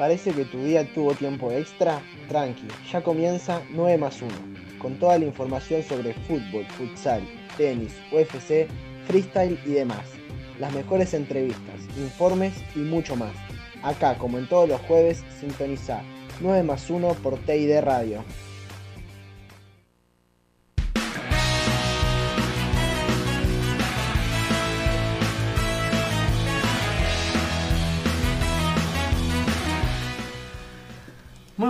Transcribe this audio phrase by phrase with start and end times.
[0.00, 2.00] ¿Parece que tu día tuvo tiempo extra?
[2.26, 4.30] Tranqui, ya comienza 9 más 1,
[4.78, 7.20] con toda la información sobre fútbol, futsal,
[7.58, 8.66] tenis, UFC,
[9.06, 10.06] freestyle y demás.
[10.58, 13.34] Las mejores entrevistas, informes y mucho más.
[13.82, 16.00] Acá, como en todos los jueves, sintoniza
[16.40, 18.24] 9 más 1 por TID Radio.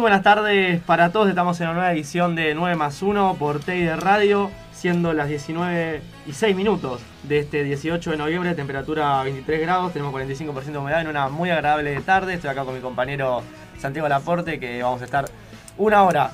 [0.00, 3.96] Buenas tardes para todos, estamos en la nueva edición de 9 más 1 por TID
[3.96, 9.92] Radio, siendo las 19 y 6 minutos de este 18 de noviembre, temperatura 23 grados,
[9.92, 13.42] tenemos 45% de humedad en una muy agradable tarde, estoy acá con mi compañero
[13.78, 15.26] Santiago Laporte, que vamos a estar
[15.76, 16.30] una hora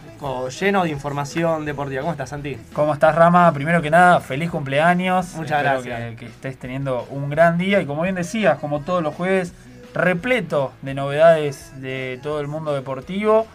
[0.60, 2.02] lleno de información deportiva.
[2.02, 2.56] ¿Cómo estás, Santi?
[2.72, 3.52] ¿Cómo estás, Rama?
[3.52, 5.34] Primero que nada, feliz cumpleaños.
[5.34, 6.10] Muchas gracias.
[6.10, 9.54] Que, que estés teniendo un gran día y como bien decías, como todos los jueves,
[9.92, 13.46] repleto de novedades de todo el mundo deportivo.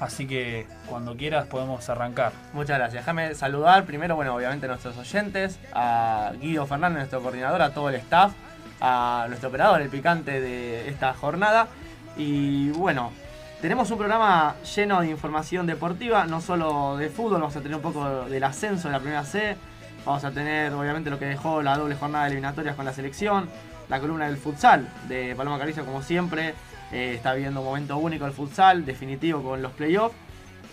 [0.00, 2.32] Así que cuando quieras podemos arrancar.
[2.54, 3.04] Muchas gracias.
[3.04, 7.90] Déjame saludar primero, bueno, obviamente a nuestros oyentes, a Guido Fernández, nuestro coordinador, a todo
[7.90, 8.32] el staff,
[8.80, 11.68] a nuestro operador, el picante de esta jornada.
[12.16, 13.12] Y bueno,
[13.60, 17.82] tenemos un programa lleno de información deportiva, no solo de fútbol, vamos a tener un
[17.82, 19.54] poco del ascenso de la primera C,
[20.06, 23.50] vamos a tener obviamente lo que dejó la doble jornada de eliminatorias con la selección,
[23.90, 26.54] la columna del futsal de Paloma Caricia como siempre,
[26.92, 30.16] eh, está viviendo un momento único el futsal, definitivo con los playoffs.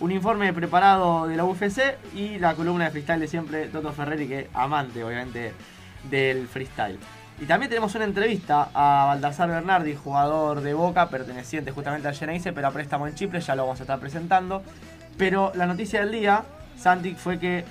[0.00, 4.28] Un informe preparado de la UFC y la columna de freestyle de siempre, Toto Ferreri,
[4.28, 5.52] que amante obviamente
[6.08, 6.98] del freestyle.
[7.40, 12.52] Y también tenemos una entrevista a Baltasar Bernardi, jugador de Boca, perteneciente justamente al Geneise,
[12.52, 14.62] pero a préstamo en Chipre, ya lo vamos a estar presentando.
[15.16, 16.44] Pero la noticia del día,
[16.76, 17.64] Santi, fue que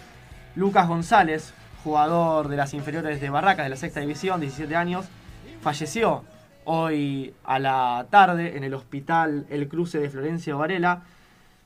[0.55, 1.53] Lucas González,
[1.83, 5.05] jugador de las inferiores de Barracas, de la sexta división, 17 años,
[5.61, 6.23] falleció
[6.69, 11.03] hoy a la tarde en el hospital El Cruce de Florencia Varela.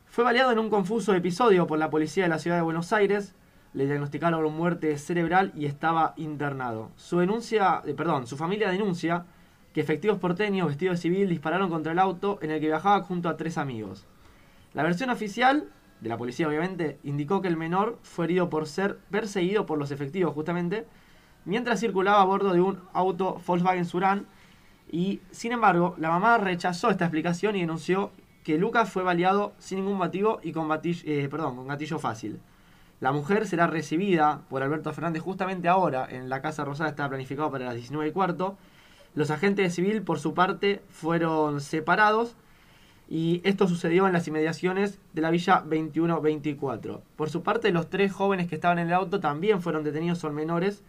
[0.06, 3.34] Fue baleado en un confuso episodio por la policía de la ciudad de Buenos Aires.
[3.74, 6.92] Le diagnosticaron muerte cerebral y estaba internado.
[6.98, 9.26] Su denuncia, eh, perdón, su familia denuncia
[9.74, 13.28] que efectivos porteños vestidos de civil dispararon contra el auto en el que viajaba junto
[13.28, 14.06] a tres amigos.
[14.76, 15.68] La versión oficial,
[16.02, 19.90] de la policía obviamente, indicó que el menor fue herido por ser perseguido por los
[19.90, 20.86] efectivos justamente,
[21.46, 24.28] mientras circulaba a bordo de un auto Volkswagen Surán.
[24.92, 28.12] Y sin embargo, la mamá rechazó esta explicación y denunció
[28.44, 32.40] que Lucas fue baleado sin ningún motivo y con, eh, perdón, con gatillo fácil.
[33.00, 37.50] La mujer será recibida por Alberto Fernández justamente ahora en la Casa Rosada, está planificado
[37.50, 38.58] para las 19 y cuarto.
[39.16, 42.36] Los agentes de civil, por su parte, fueron separados
[43.10, 47.02] y esto sucedió en las inmediaciones de la Villa 2124.
[47.16, 50.36] Por su parte, los tres jóvenes que estaban en el auto también fueron detenidos, son
[50.36, 50.84] menores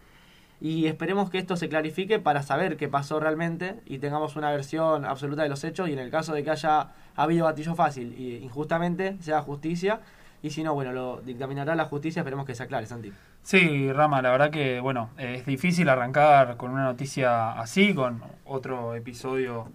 [0.63, 5.03] y esperemos que esto se clarifique para saber qué pasó realmente y tengamos una versión
[5.03, 6.87] absoluta de los hechos y en el caso de que haya
[7.17, 9.99] habido gatillo fácil y injustamente sea justicia
[10.41, 13.11] y si no, bueno, lo dictaminará la justicia, esperemos que se aclare, Santi.
[13.41, 18.95] Sí, Rama, la verdad que, bueno, es difícil arrancar con una noticia así, con otro
[18.95, 19.67] episodio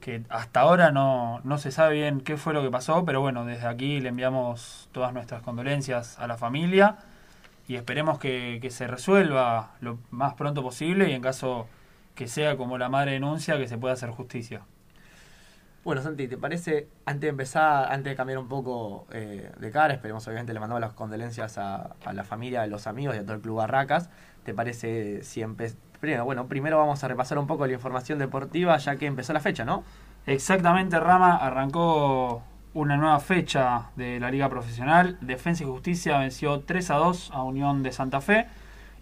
[0.00, 3.44] que hasta ahora no, no se sabe bien qué fue lo que pasó, pero bueno,
[3.44, 6.98] desde aquí le enviamos todas nuestras condolencias a la familia
[7.68, 11.66] y esperemos que, se resuelva lo más pronto posible y en caso
[12.14, 14.62] que sea como la madre denuncia, que se pueda hacer justicia.
[15.84, 19.94] Bueno, Santi, ¿te parece, antes de empezar, antes de cambiar un poco eh, de cara,
[19.94, 23.34] esperemos obviamente le mandamos las condolencias a, la familia, a los amigos y a todo
[23.34, 24.10] el Club Barracas,
[24.44, 25.44] ¿te parece si
[26.00, 29.40] Primero, bueno, primero vamos a repasar un poco la información deportiva ya que empezó la
[29.40, 29.82] fecha, ¿no?
[30.26, 32.42] Exactamente, Rama, arrancó
[32.76, 35.16] una nueva fecha de la Liga Profesional.
[35.22, 38.46] Defensa y Justicia venció 3 a 2 a Unión de Santa Fe.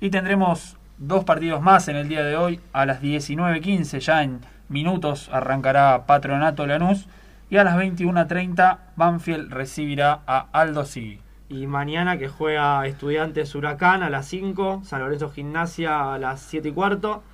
[0.00, 2.60] Y tendremos dos partidos más en el día de hoy.
[2.72, 7.08] A las 19.15, ya en minutos, arrancará Patronato Lanús.
[7.50, 11.20] Y a las 21.30, Banfield recibirá a Aldo Sigui.
[11.48, 16.68] Y mañana que juega Estudiantes Huracán a las 5, San Lorenzo Gimnasia a las 7
[16.68, 17.24] y cuarto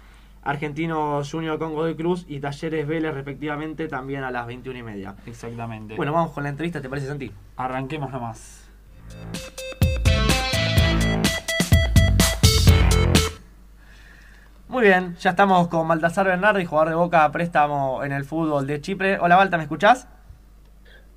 [0.43, 5.15] Argentinos Junior con Godoy Cruz y Talleres Vélez respectivamente también a las 21 y media.
[5.27, 5.97] Exactamente.
[5.97, 7.31] Bueno, vamos con la entrevista, ¿te parece Santi?
[7.57, 8.69] Arranquemos nomás.
[14.69, 18.67] Muy bien, ya estamos con Baltasar Bernardi, jugador de Boca a préstamo en el fútbol
[18.67, 19.19] de Chipre.
[19.19, 20.07] Hola Balta, ¿me escuchás?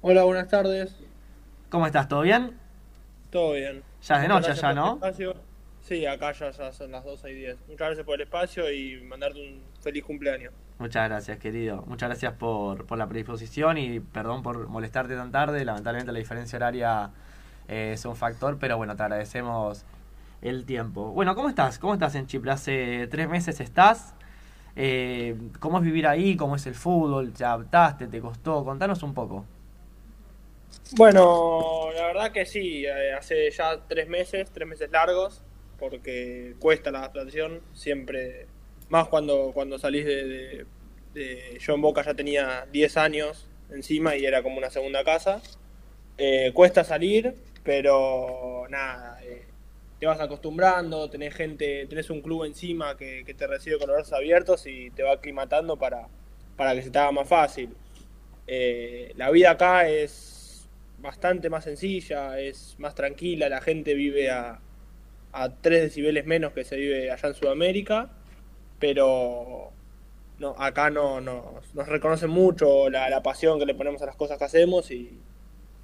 [0.02, 0.98] Hola, buenas tardes.
[1.70, 2.08] ¿Cómo estás?
[2.08, 2.64] ¿Todo bien?
[3.34, 3.84] todo bien.
[4.04, 5.00] Ya es de noche, ya, ¿no?
[5.84, 7.58] Sí, acá ya, ya son las 12 y 10.
[7.68, 10.54] Muchas gracias por el espacio y mandarte un feliz cumpleaños.
[10.80, 11.84] Muchas gracias, querido.
[11.88, 15.66] Muchas gracias por, por la predisposición y perdón por molestarte tan tarde.
[15.66, 17.12] Lamentablemente la diferencia horaria
[17.68, 19.84] eh, es un factor, pero bueno, te agradecemos
[20.42, 21.12] el tiempo.
[21.12, 21.80] Bueno, ¿cómo estás?
[21.80, 22.52] ¿Cómo estás en Chipre?
[22.52, 24.16] Hace tres meses estás.
[24.76, 26.38] Eh, ¿Cómo es vivir ahí?
[26.38, 27.34] ¿Cómo es el fútbol?
[27.34, 28.08] ¿Te adaptaste?
[28.08, 28.64] ¿Te costó?
[28.64, 29.46] Contanos un poco.
[30.96, 35.44] Bueno, la verdad que sí, eh, hace ya tres meses, tres meses largos,
[35.80, 38.48] porque cuesta la adaptación, siempre,
[38.90, 40.66] más cuando, cuando salís de,
[41.14, 45.42] de, Yo en Boca ya tenía 10 años encima y era como una segunda casa.
[46.18, 49.46] Eh, cuesta salir, pero nada, eh,
[50.00, 53.98] te vas acostumbrando, tenés gente, tenés un club encima que, que te recibe con los
[53.98, 56.08] brazos abiertos y te va aclimatando para,
[56.56, 57.70] para que se te haga más fácil.
[58.48, 60.68] Eh, la vida acá es
[61.00, 64.60] bastante más sencilla, es más tranquila, la gente vive a,
[65.34, 68.12] a 3 decibeles menos que se vive allá en Sudamérica,
[68.80, 69.76] pero
[70.38, 74.16] no, acá no, no- nos reconocen mucho la, la pasión que le ponemos a las
[74.18, 75.26] cosas que hacemos y,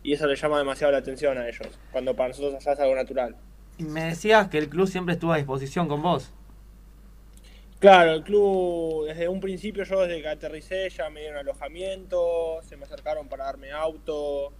[0.03, 2.95] y eso le llama demasiado la atención a ellos, cuando para nosotros allá es algo
[2.95, 3.37] natural.
[3.77, 6.35] Y me decías que el club siempre estuvo a disposición con vos.
[7.79, 12.75] Claro, el club, desde un principio yo desde que aterricé ya me dieron alojamiento, se
[12.77, 14.53] me acercaron para darme auto.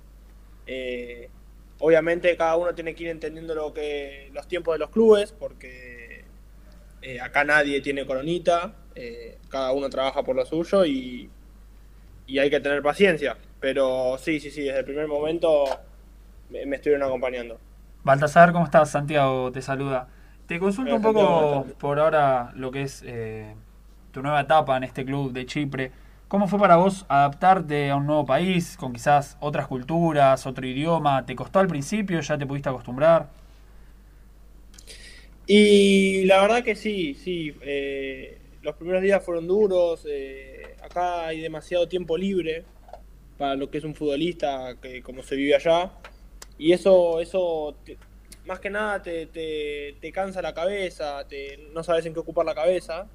[0.65, 1.31] eh,
[1.79, 6.25] obviamente cada uno tiene que ir entendiendo lo que los tiempos de los clubes, porque
[7.01, 11.29] eh, acá nadie tiene coronita, eh, cada uno trabaja por lo suyo y,
[12.27, 13.37] y hay que tener paciencia.
[13.59, 15.65] Pero sí, sí, sí, desde el primer momento
[16.49, 17.59] me, me estuvieron acompañando.
[18.03, 18.91] Baltasar, ¿cómo estás?
[18.91, 20.07] Santiago te saluda.
[20.47, 23.53] Te consulto un poco por ahora lo que es eh,
[24.11, 25.91] tu nueva etapa en este club de Chipre.
[26.29, 31.25] ¿Cómo fue para vos adaptarte a un nuevo país, con quizás otras culturas, otro idioma?
[31.25, 32.21] ¿Te costó al principio?
[32.21, 33.27] ¿Ya te pudiste acostumbrar?
[35.45, 37.55] Y la verdad que sí, sí.
[37.61, 40.05] eh, los primeros días fueron duros.
[40.09, 42.65] eh, acá hay demasiado tiempo libre
[43.37, 45.91] para lo que es un futbolista, que como se vive allá.
[46.57, 47.99] Y eso, eso te-
[48.45, 52.45] más que nada te, te, te cansa la cabeza, te, no sabes en qué ocupar
[52.45, 53.09] la cabeza.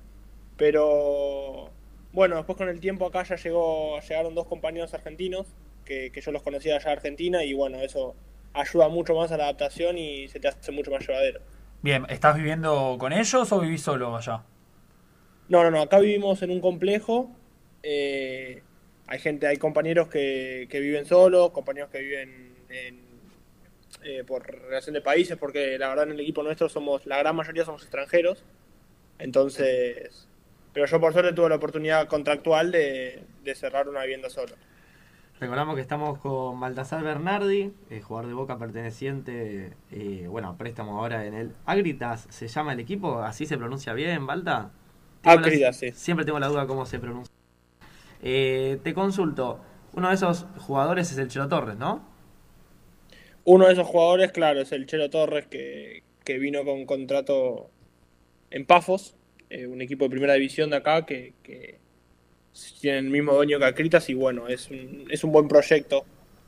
[0.56, 1.74] Pero
[2.14, 5.49] bueno, después con el tiempo acá ya llegó, llegaron dos compañeros argentinos
[5.84, 8.14] que, que yo los conocía allá en Argentina y bueno, eso
[8.52, 11.40] ayuda mucho más a la adaptación y se te hace mucho más llevadero.
[11.82, 14.43] Bien, ¿estás viviendo con ellos o vivís solo allá?
[15.49, 17.31] No, no, no, acá vivimos en un complejo.
[17.82, 18.62] eh,
[19.06, 23.00] hay gente, hay compañeros que, que viven solos, compañeros que viven en,
[24.02, 27.37] eh, por relación de países, porque la verdad en el equipo nuestro somos, la gran
[27.37, 28.44] mayoría somos extranjeros.
[29.19, 30.28] Entonces,
[30.75, 34.55] pero yo por suerte tuve la oportunidad contractual de, de cerrar una vivienda solo.
[35.41, 40.99] Recordamos que estamos con Baltasar Bernardi, eh, jugador de Boca perteneciente, eh, bueno, a préstamo
[40.99, 43.21] ahora en el Agritas, ¿se llama el equipo?
[43.23, 44.71] ¿Así se pronuncia bien, Balta?
[45.23, 45.91] Agritas, sí.
[45.93, 47.35] Siempre tengo la duda cómo se pronuncia.
[48.23, 49.61] Eh, te consulto,
[49.93, 52.05] uno de esos jugadores es el Chelo Torres, ¿no?
[53.44, 57.71] Uno de esos jugadores, claro, es el Chelo Torres que, que vino con contrato
[58.50, 59.17] en Pafos,
[59.50, 61.35] eh, un equipo de primera división de acá que,
[62.81, 66.04] tiene el mismo dueño que Acritas y bueno, es un, es un buen proyecto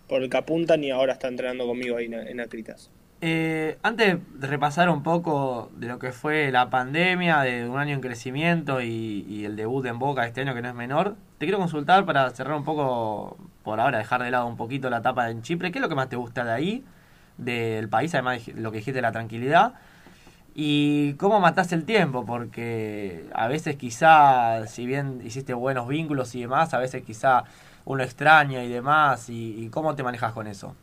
[0.08, 2.90] por el que apuntan y ahora está entrenando conmigo ahí en, Acritas.
[3.20, 7.94] Eh, antes de repasar un poco de lo que fue la pandemia, de un año
[7.94, 11.58] en crecimiento y, el debut en Boca este año que no es menor, te quiero
[11.58, 15.42] consultar para cerrar un poco, por ahora dejar de lado un poquito la etapa en
[15.42, 16.84] Chipre, ¿qué es lo que más te gusta de ahí,
[17.38, 19.74] del país, además de lo que dijiste, la tranquilidad?
[20.58, 22.24] ¿Y cómo mataste el tiempo?
[22.24, 27.44] Porque a veces quizá, si bien hiciste buenos vínculos y demás, a veces quizá
[27.84, 30.74] uno extraña y demás, y, cómo te manejas con eso?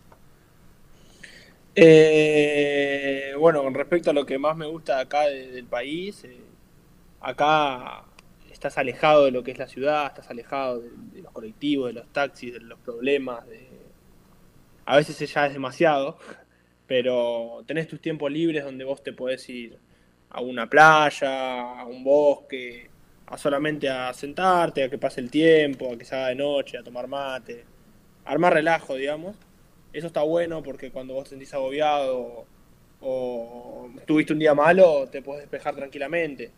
[1.75, 6.39] Eh, bueno, con respecto a lo que más me gusta acá de- del país, eh,
[7.19, 8.03] acá
[8.51, 11.93] estás alejado de lo que es la ciudad, estás alejado de, de los colectivos, de
[11.93, 13.47] los taxis, de los problemas.
[13.47, 13.69] De...
[14.85, 16.17] A veces ya es demasiado,
[16.93, 19.79] pero tenés tus tiempos libres donde vos te podés ir
[20.29, 22.87] a una playa, a un bosque,
[23.25, 26.83] a solamente a sentarte, a que pase el tiempo, a que se de noche, a
[26.83, 27.65] tomar mate,
[28.25, 29.35] armar relajo, digamos.
[29.91, 32.45] Eso está bueno porque cuando vos te sentís agobiado
[33.01, 36.51] o tuviste un día malo, te puedes despejar tranquilamente.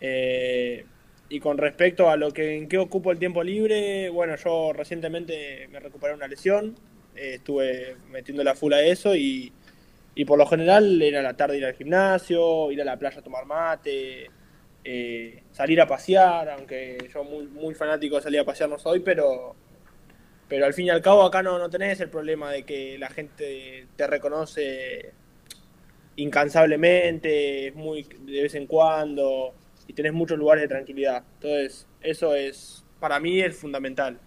[0.00, 0.86] Eh,
[1.28, 5.66] y con respecto a lo que en qué ocupo el tiempo libre, bueno, yo recientemente
[5.72, 6.76] me recuperé una lesión,
[7.16, 9.52] eh, estuve metiéndole a full a eso y,
[10.16, 13.22] y por lo general era la tarde ir al gimnasio, ir a la playa a
[13.22, 14.30] tomar mate,
[14.82, 19.00] eh, salir a pasear, aunque yo muy, muy fanático de salir a pasear no soy,
[19.00, 19.54] pero
[20.48, 23.10] Pero al fin y al cabo acá no, no tenés el problema de que la
[23.10, 25.12] gente te reconoce
[26.16, 29.54] incansablemente, muy de vez en cuando,
[29.86, 31.24] y tenés muchos lugares de tranquilidad.
[31.34, 34.18] Entonces, eso es, para mí, es fundamental.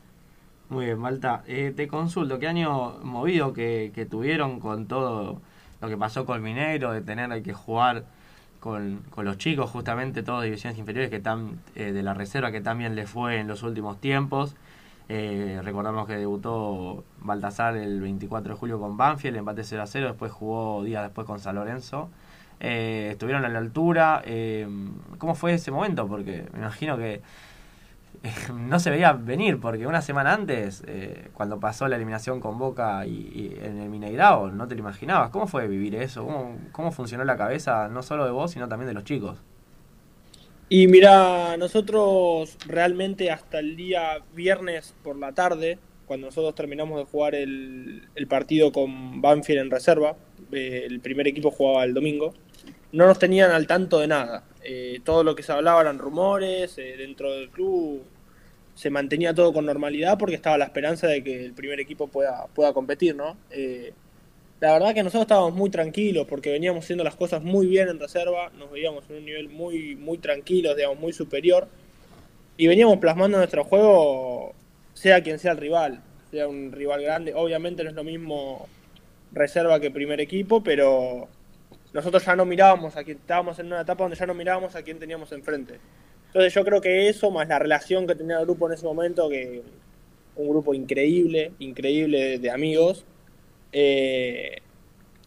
[0.70, 1.44] Muy bien, Malta.
[1.48, 5.42] Eh, te consulto, ¿qué año movido que, que, tuvieron con todo
[5.82, 8.06] lo que pasó con Mineiro, de tener que jugar
[8.60, 12.62] con, con los chicos, justamente todos divisiones inferiores que están eh, de la reserva, que
[12.62, 14.56] también le fue en los últimos tiempos?
[15.08, 20.08] Eh, recordamos que debutó Baltasar el 24 de julio con Banfield, empate 0 a 0,
[20.08, 22.10] después jugó días después con San Lorenzo.
[22.60, 24.22] Eh, estuvieron a la altura.
[25.18, 26.08] ¿Cómo fue ese momento?
[26.08, 27.22] Porque me imagino que
[28.54, 33.06] no se veía venir, porque una semana antes, eh, cuando pasó la eliminación con Boca
[33.06, 35.30] y, en el Mineirao, no te lo imaginabas.
[35.30, 36.26] ¿Cómo fue vivir eso?
[36.26, 39.40] ¿Cómo, ¿Cómo funcionó la cabeza, no solo de vos, sino también de los chicos?
[40.68, 47.06] Y mira, nosotros realmente hasta el día viernes por la tarde, cuando nosotros terminamos de
[47.06, 50.16] jugar el, el partido con Banfield en reserva,
[50.52, 52.34] eh, el primer equipo jugaba el domingo,
[52.92, 54.44] no nos tenían al tanto de nada.
[54.64, 58.04] Eh, todo lo que se hablaba eran rumores, eh, dentro del club
[58.76, 62.48] se mantenía todo con normalidad porque estaba la esperanza de que el primer equipo pueda,
[62.56, 63.36] pueda competir, ¿no?
[63.52, 63.92] Eh,
[64.62, 68.00] la verdad que nosotros estábamos muy tranquilos porque veníamos haciendo las cosas muy bien en
[68.00, 71.68] reserva, nos veíamos en un nivel muy, muy tranquilo, digamos, muy superior,
[72.56, 74.54] y veníamos plasmando nuestro juego,
[74.94, 76.02] sea quien sea el rival,
[76.32, 78.68] sea un rival grande, obviamente no es lo mismo
[79.34, 81.28] reserva que primer equipo, pero
[81.94, 84.84] nosotros ya no mirábamos a quién, estábamos en una etapa donde ya no mirábamos a
[84.84, 85.80] quién teníamos enfrente.
[86.28, 89.28] Entonces yo creo que eso, más la relación que tenía el grupo en ese momento,
[89.30, 89.64] que
[90.36, 93.06] un grupo increíble, increíble de, amigos,
[93.72, 94.62] eh,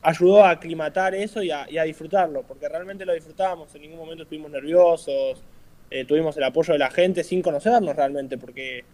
[0.01, 3.99] ayudó a aclimatar eso y a, y a, disfrutarlo, porque realmente lo disfrutábamos, en ningún
[3.99, 5.43] momento estuvimos nerviosos,
[5.91, 8.85] eh, tuvimos el apoyo de la gente sin conocernos realmente, porque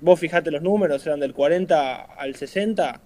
[0.00, 3.00] vos fijate los números, eran del 40 al 60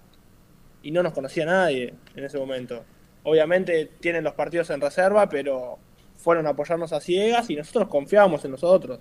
[0.83, 2.83] y no nos conocía nadie en ese momento.
[3.23, 5.79] Obviamente tienen los partidos en reserva, pero
[6.17, 8.99] fueron a apoyarnos a ciegas y nosotros confiábamos en nosotros.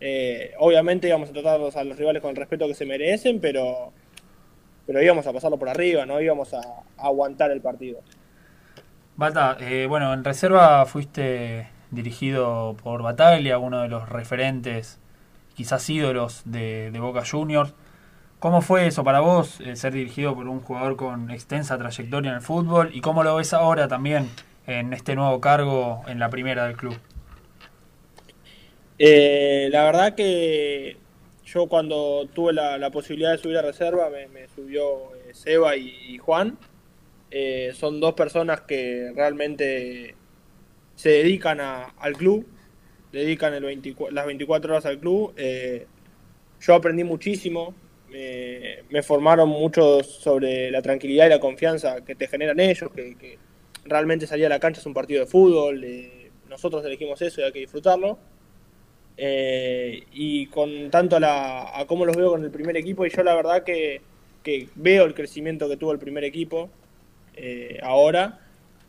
[0.00, 3.92] Eh, obviamente íbamos a tratarlos a los rivales con el respeto que se merecen, pero
[4.86, 6.60] pero íbamos a pasarlo por arriba, no íbamos a,
[6.96, 8.00] aguantar el partido.
[9.16, 15.00] Bata, eh, bueno, en reserva fuiste dirigido por Bataglia, uno de los referentes,
[15.54, 17.74] quizás ídolos de Boca Juniors.
[18.38, 22.36] ¿Cómo fue eso para vos, eh, ser dirigido por un jugador con extensa trayectoria en
[22.36, 22.90] el fútbol?
[22.92, 24.28] ¿Y cómo lo ves ahora también
[24.66, 26.98] en este nuevo cargo en la primera del club?
[28.98, 30.98] Eh, la verdad que
[31.46, 36.58] yo cuando tuve la, posibilidad de subir a reserva me, subió eh, Seba y, Juan.
[37.72, 40.14] Son dos personas que realmente
[40.94, 42.46] se dedican al club,
[43.12, 45.34] dedican el 24, las 24 horas al club.
[46.60, 47.74] Yo aprendí muchísimo,
[48.16, 53.38] me, me, formaron mucho sobre la tranquilidad y la confianza que te generan ellos, que,
[53.84, 57.44] realmente salir a la cancha es un partido de fútbol, eh, nosotros elegimos eso y
[57.44, 58.18] hay que disfrutarlo.
[59.18, 63.10] Eh, y con tanto a, la, a cómo los veo con el primer equipo, y
[63.10, 64.00] yo la verdad que,
[64.76, 66.70] veo el crecimiento que tuvo el primer equipo
[67.34, 68.40] eh, ahora,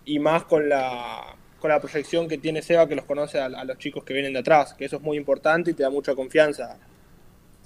[0.05, 3.77] y más con la, con la proyección que tiene Seba, que los conoce a, los
[3.77, 6.77] chicos que vienen de atrás, que eso es muy importante y te da mucha confianza,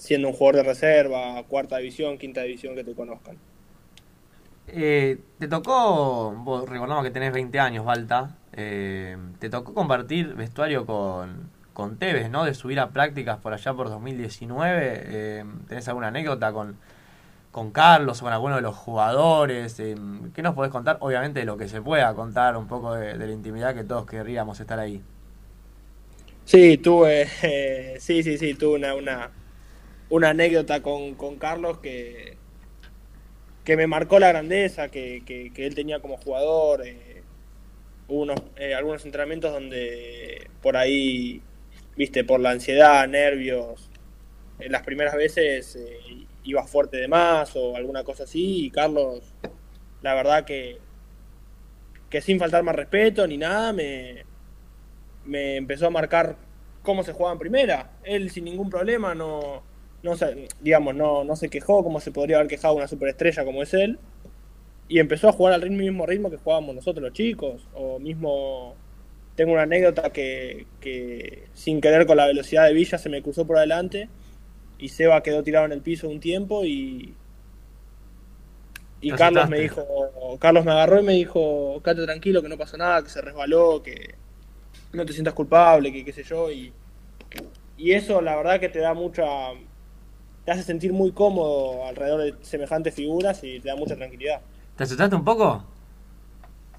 [0.01, 3.37] siendo un jugador de reserva, cuarta división, quinta división, que te conozcan.
[4.67, 10.87] Eh, te tocó, vos recordamos que tenés 20 años, Balta, eh, te tocó compartir vestuario
[10.87, 12.45] con, con Tevez, ¿no?
[12.45, 14.79] De subir a prácticas por allá por 2019.
[14.81, 16.77] Eh, ¿Tenés alguna anécdota con,
[17.51, 19.79] con Carlos o con alguno de los jugadores?
[19.79, 19.95] Eh,
[20.33, 20.97] ¿Qué nos podés contar?
[21.01, 24.59] Obviamente lo que se pueda contar, un poco de, de la intimidad que todos querríamos
[24.59, 24.99] estar ahí.
[26.43, 27.27] Sí, tuve,
[27.99, 29.31] sí, sí, sí, tuve una, una,
[30.11, 32.37] una anécdota con, con Carlos que,
[33.63, 36.85] que me marcó la grandeza que, que, él tenía como jugador.
[36.85, 37.23] Eh,
[38.09, 41.41] hubo unos, eh, algunos entrenamientos donde por ahí,
[41.95, 43.89] viste, por la ansiedad, nervios,
[44.59, 45.79] eh, las primeras veces
[46.43, 48.65] iba fuerte de más o alguna cosa así.
[48.65, 49.33] Y Carlos,
[50.01, 50.77] la verdad que,
[52.09, 54.25] que sin faltar más respeto ni nada, me,
[55.23, 56.35] me empezó a marcar
[56.83, 57.91] cómo se jugaba en primera.
[58.03, 59.70] Él sin ningún problema no
[60.03, 63.63] no se, digamos, no, no se quejó como se podría haber quejado una superestrella como
[63.63, 63.99] es él,
[64.87, 68.75] y empezó a jugar al ritmo, mismo ritmo que jugábamos nosotros los chicos, o mismo
[69.35, 73.47] tengo una anécdota que, que sin querer con la velocidad de Villa se me cruzó
[73.47, 74.09] por adelante
[74.77, 77.15] y Seba quedó tirado en el piso un tiempo y
[79.01, 79.83] y Carlos me dijo,
[80.39, 83.81] Carlos me agarró y me dijo, quédate tranquilo que no pasó nada, que se resbaló,
[83.81, 84.13] que
[84.93, 86.71] no te sientas culpable, que qué sé yo, y,
[87.77, 89.25] y eso la verdad que te da mucha
[90.45, 94.41] te hace sentir muy cómodo alrededor de semejantes figuras y te da mucha tranquilidad.
[94.75, 95.63] ¿Te asustaste un poco?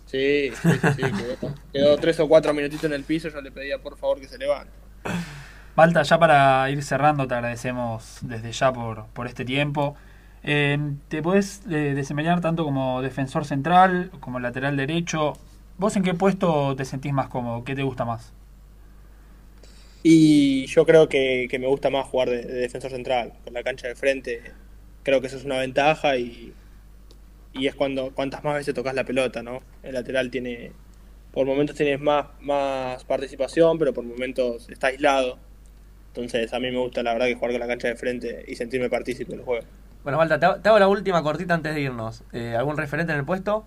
[0.07, 3.79] Sí, sí, sí, quedó, quedó tres o cuatro minutitos en el piso, yo le pedía
[3.79, 4.73] por favor que se levante.
[5.75, 9.97] Balta, ya para ir cerrando, te agradecemos desde ya por, por este tiempo.
[10.43, 10.79] Eh,
[11.09, 15.35] te podés eh, desempeñar tanto como defensor central, como lateral derecho.
[15.79, 17.65] ¿Vos en qué puesto te sentís más cómodo?
[17.65, 18.33] ¿Qué te gusta más?
[20.03, 23.63] Y yo creo que, que me gusta más jugar de, de defensor central, con la
[23.63, 24.43] cancha de frente.
[25.03, 26.53] Creo que eso es una ventaja y,
[27.53, 29.61] y es cuando cuantas más veces tocas la pelota, ¿no?
[29.83, 30.73] El lateral tiene,
[31.33, 35.39] por momentos tienes más, más participación, pero por momentos está aislado.
[36.09, 38.55] Entonces a mí me gusta la verdad que jugar con la cancha de frente y
[38.57, 39.65] sentirme partícipe del juego.
[40.05, 42.25] Bueno, hago, te hago la última cortita antes de irnos.
[42.33, 43.65] Eh, ¿Algún referente en el puesto?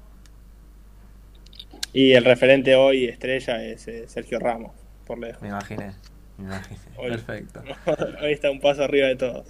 [1.94, 4.74] Y el referente hoy, estrella, es eh, Sergio Ramos,
[5.08, 5.42] por lejos.
[5.42, 5.94] Me imaginé.
[6.98, 7.12] Hoy.
[7.12, 7.62] Perfecto.
[8.22, 9.48] hoy está un paso arriba de todos.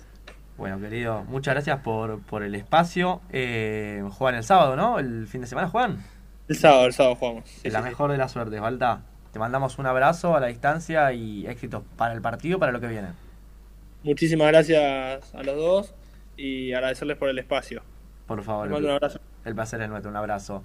[0.58, 3.22] Bueno, querido, muchas gracias por, por el espacio.
[3.32, 5.00] Eh, juegan el sábado, ¿no?
[5.00, 6.04] ¿El fin de semana juegan?
[6.48, 7.50] El sábado, el sábado jugamos.
[7.50, 7.90] Sí, la sí, sí.
[7.90, 9.02] mejor de las suertes, Balta.
[9.34, 12.88] Te mandamos un abrazo a la distancia y éxitos para el partido, para lo que
[12.88, 13.10] viene.
[14.04, 15.94] Muchísimas gracias a los dos
[16.38, 17.84] y agradecerles por el espacio.
[18.28, 18.68] Por favor.
[18.68, 19.20] Les mando un abrazo.
[19.44, 20.64] El placer es nuestro, un abrazo.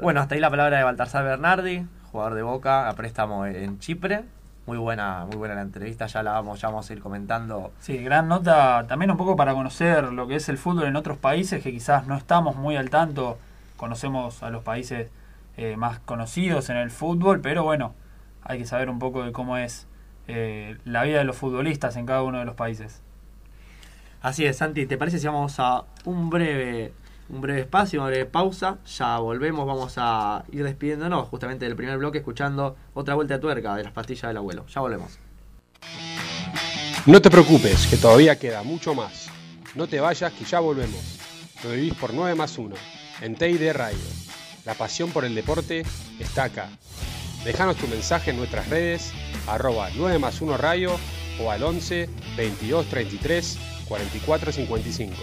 [0.00, 4.24] Bueno, hasta ahí la palabra de Baltasar Bernardi, jugador de Boca a préstamo en Chipre.
[4.66, 7.72] Muy buena, muy buena la entrevista, ya la vamos, ya vamos a ir comentando.
[7.78, 11.18] Sí, gran nota también un poco para conocer lo que es el fútbol en otros
[11.18, 13.38] países que quizás no estamos muy al tanto.
[13.76, 15.08] Conocemos a los países
[15.56, 17.94] eh, más conocidos en el fútbol, pero bueno,
[18.42, 19.86] hay que saber un poco de cómo es
[20.26, 23.02] eh, la vida de los futbolistas en cada uno de los países.
[24.20, 26.92] Así es, Santi, ¿te parece si vamos a un breve,
[27.28, 28.78] un breve espacio, una breve pausa?
[28.86, 33.76] Ya volvemos, vamos a ir despidiéndonos justamente del primer bloque escuchando otra vuelta de tuerca
[33.76, 34.66] de las pastillas del abuelo.
[34.66, 35.18] Ya volvemos.
[37.06, 39.28] No te preocupes, que todavía queda mucho más.
[39.74, 41.18] No te vayas, que ya volvemos.
[41.62, 42.74] Lo vivís por 9 más 1,
[43.22, 43.98] en TID Radio.
[44.64, 45.84] La pasión por el deporte
[46.18, 46.68] está acá.
[47.44, 49.12] Déjanos tu mensaje en nuestras redes,
[49.46, 50.98] arroba 9 más 1 radio
[51.40, 55.14] o al 11 22 33 44 55.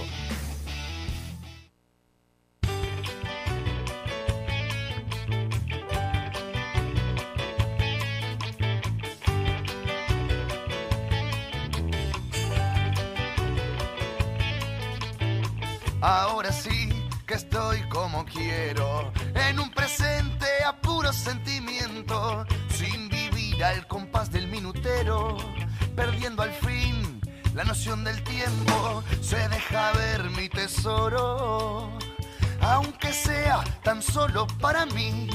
[34.14, 35.28] Solo para mí,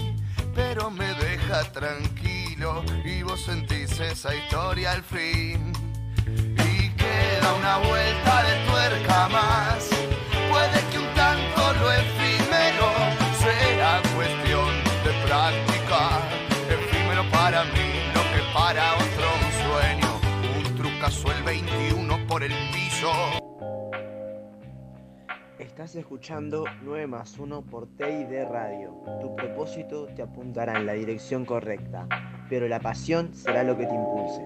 [0.55, 5.73] pero me deja tranquilo y vos sentís esa historia al fin.
[6.25, 9.88] Y queda una vuelta de tuerca más.
[10.49, 12.88] Puede que un tanto lo efímero
[13.43, 14.71] sea cuestión
[15.03, 16.21] de práctica.
[16.71, 20.21] Efímero para mí, lo que para otro un sueño.
[20.57, 23.38] Un trucazo el 21 por el piso.
[25.79, 29.01] Estás escuchando 9 más 1 por TID Radio.
[29.21, 32.09] Tu propósito te apuntará en la dirección correcta,
[32.51, 34.43] pero la pasión será lo que te impulse.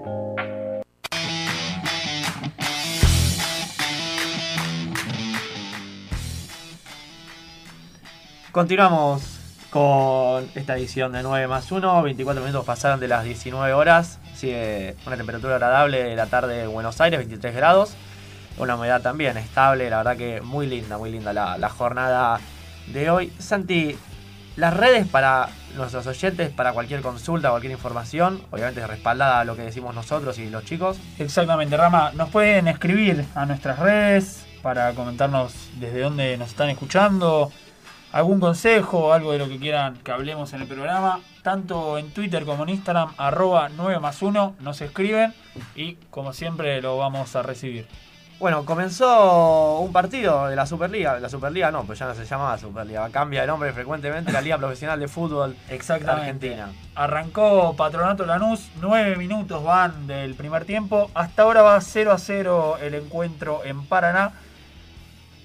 [8.53, 9.41] Continuamos
[9.71, 12.03] con esta edición de 9 más 1.
[12.03, 14.21] 24 minutos pasaron de las 19 horas.
[14.35, 17.97] Sigue una temperatura agradable de la tarde en Buenos Aires, 23 grados.
[18.59, 22.41] Una humedad también estable, la verdad que muy linda, muy linda la, la jornada
[22.89, 23.33] de hoy.
[23.39, 23.97] Santi,
[24.57, 29.63] las redes para nuestros oyentes, para cualquier consulta, cualquier información, obviamente respaldada a lo que
[29.63, 30.99] decimos nosotros y los chicos.
[31.19, 32.13] Exactamente, Rama.
[32.15, 37.51] Nos pueden escribir a nuestras redes para comentarnos desde dónde nos están escuchando,
[38.13, 41.21] algún consejo, algo de lo que quieran que hablemos en el programa.
[41.43, 45.35] Tanto en Twitter como en Instagram, arroba 9 más 1, nos escriben
[45.75, 47.89] y como siempre lo vamos a recibir.
[48.43, 51.21] Bueno, comenzó un partido de la Superliga.
[51.21, 53.09] La Superliga no, pues ya no se llama Superliga.
[53.11, 56.49] Cambia de nombre frecuentemente la Liga Profesional de Fútbol Exactamente.
[56.49, 56.73] Argentina.
[56.97, 61.09] Arrancó Patronato Lanús, 9 minutos van del primer tiempo.
[61.15, 64.33] Hasta ahora va 0 a 0 el encuentro en Paraná.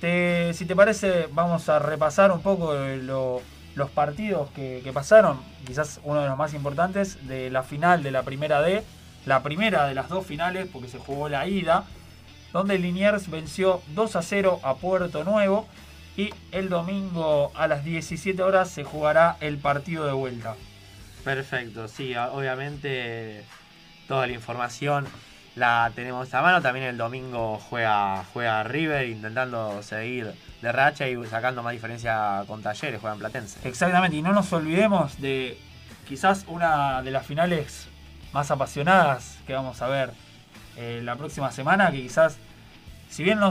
[0.02, 3.44] Te- si te parece, vamos a repasar un poco lo-
[3.76, 5.40] los partidos que, que pasaron.
[5.68, 8.84] Quizás uno de los más importantes de la final de la primera D.
[9.28, 11.84] La primera de las dos finales, porque se jugó la ida.
[12.54, 15.68] Donde Liniers venció 2 a 0 a Puerto Nuevo.
[16.16, 20.56] Y el domingo a las 17 horas se jugará el partido de vuelta.
[21.24, 23.44] Perfecto, sí, obviamente
[24.08, 25.06] toda la información
[25.56, 26.62] la tenemos a mano.
[26.62, 32.62] También el domingo juega, juega River intentando seguir de racha y sacando más diferencia con
[32.64, 33.68] Talleres, juegan Platense.
[33.68, 35.60] Exactamente, y no nos olvidemos de
[36.08, 37.88] quizás una de las finales
[38.34, 40.12] más apasionadas que vamos a ver
[40.78, 42.38] eh, la próxima semana, que quizás,
[43.10, 43.50] si bien no,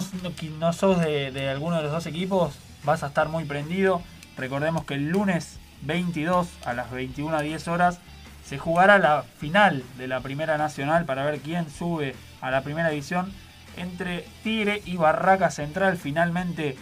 [0.58, 4.00] no sos de, de alguno de los dos equipos, vas a estar muy prendido.
[4.36, 8.00] Recordemos que el lunes 22 a las 21.10 horas
[8.44, 12.90] se jugará la final de la Primera Nacional para ver quién sube a la Primera
[12.90, 13.32] División
[13.76, 15.96] entre Tigre y Barraca Central.
[15.96, 16.76] Finalmente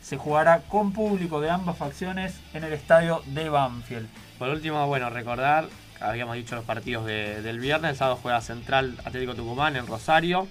[0.00, 4.08] se jugará con público de ambas facciones en el estadio de Banfield.
[4.38, 5.68] Por último, bueno, recordar,
[6.00, 10.48] habíamos dicho los partidos del viernes, el sábado juega Central Atlético Tucumán en Rosario,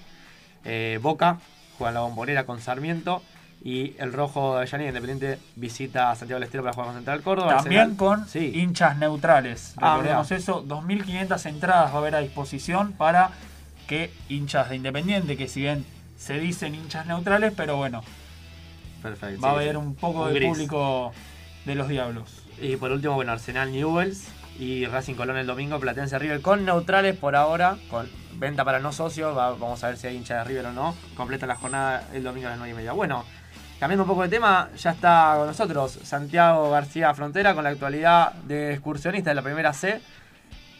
[0.64, 1.38] eh, Boca
[1.78, 3.22] juega en la Bombonera con Sarmiento.
[3.62, 7.20] Y el Rojo de Avellaneda Independiente visita a Santiago del Estero para jugar con Central
[7.20, 7.56] Córdoba.
[7.58, 9.74] También con hinchas neutrales.
[9.76, 13.32] Ah, Recordemos eso, 2.500 entradas va a haber a disposición para
[13.86, 15.84] que hinchas de Independiente, que si bien
[16.16, 18.02] se dicen hinchas neutrales, pero bueno,
[19.02, 21.12] Perfecto, va a haber un poco de público
[21.66, 22.42] de los Diablos.
[22.62, 24.28] Y por último, bueno, Arsenal Newells
[24.60, 28.92] y Racing Colón el domingo, Platense River con neutrales por ahora, con venta para no
[28.92, 30.94] socios, vamos a ver si hay hinchas de River o no.
[31.16, 32.92] Completa la jornada el domingo a las 9 y media.
[32.92, 33.24] Bueno,
[33.80, 38.34] Cambiando un poco de tema, ya está con nosotros Santiago García Frontera con la actualidad
[38.34, 40.02] de excursionista de la primera C.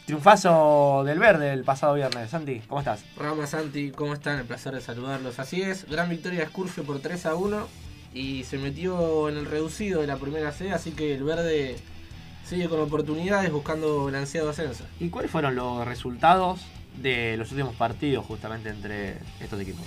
[0.05, 2.29] Triunfazo del verde el pasado viernes.
[2.29, 3.03] Santi, ¿cómo estás?
[3.17, 4.41] Rama, Santi, ¿cómo están?
[4.41, 5.39] El placer de saludarlos.
[5.39, 7.69] Así es, gran victoria de Excursio por 3 a 1
[8.13, 11.79] y se metió en el reducido de la primera C, así que el verde
[12.51, 14.85] sigue con oportunidades buscando el ansiado ascenso.
[14.99, 16.61] ¿Y cuáles fueron los resultados
[17.01, 19.87] de los últimos partidos justamente entre estos equipos?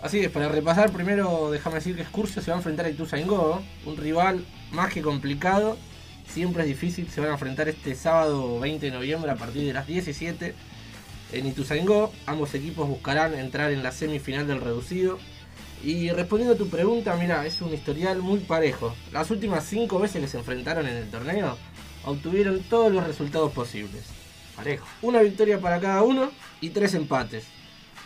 [0.00, 3.60] Así es, para repasar, primero déjame decir que Excursio se va a enfrentar a Ituzaingó,
[3.84, 5.76] un rival más que complicado,
[6.28, 9.72] siempre es difícil, se van a enfrentar este sábado 20 de noviembre a partir de
[9.72, 10.54] las 17
[11.32, 12.12] en Ituzaingó.
[12.26, 15.18] Ambos equipos buscarán entrar en la semifinal del reducido.
[15.82, 18.94] Y respondiendo a tu pregunta, mira, es un historial muy parejo.
[19.12, 21.56] Las últimas 5 veces que se enfrentaron en el torneo,
[22.08, 24.04] obtuvieron todos los resultados posibles.
[24.56, 24.86] Parejo.
[25.02, 27.44] Una victoria para cada uno y tres empates.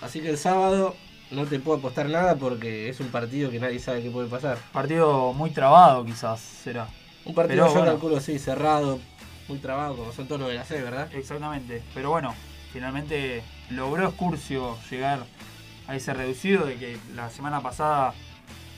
[0.01, 0.95] Así que el sábado
[1.31, 4.59] no te puedo apostar nada porque es un partido que nadie sabe qué puede pasar.
[4.73, 6.89] Partido muy trabado quizás será.
[7.25, 8.99] Un partido yo calculo sí, cerrado,
[9.49, 11.09] muy trabado como son todos los de la C, ¿verdad?
[11.15, 11.83] Exactamente.
[11.95, 12.35] Pero bueno,
[12.73, 15.21] finalmente logró Excursio llegar
[15.87, 18.15] a ese reducido de que la semana pasada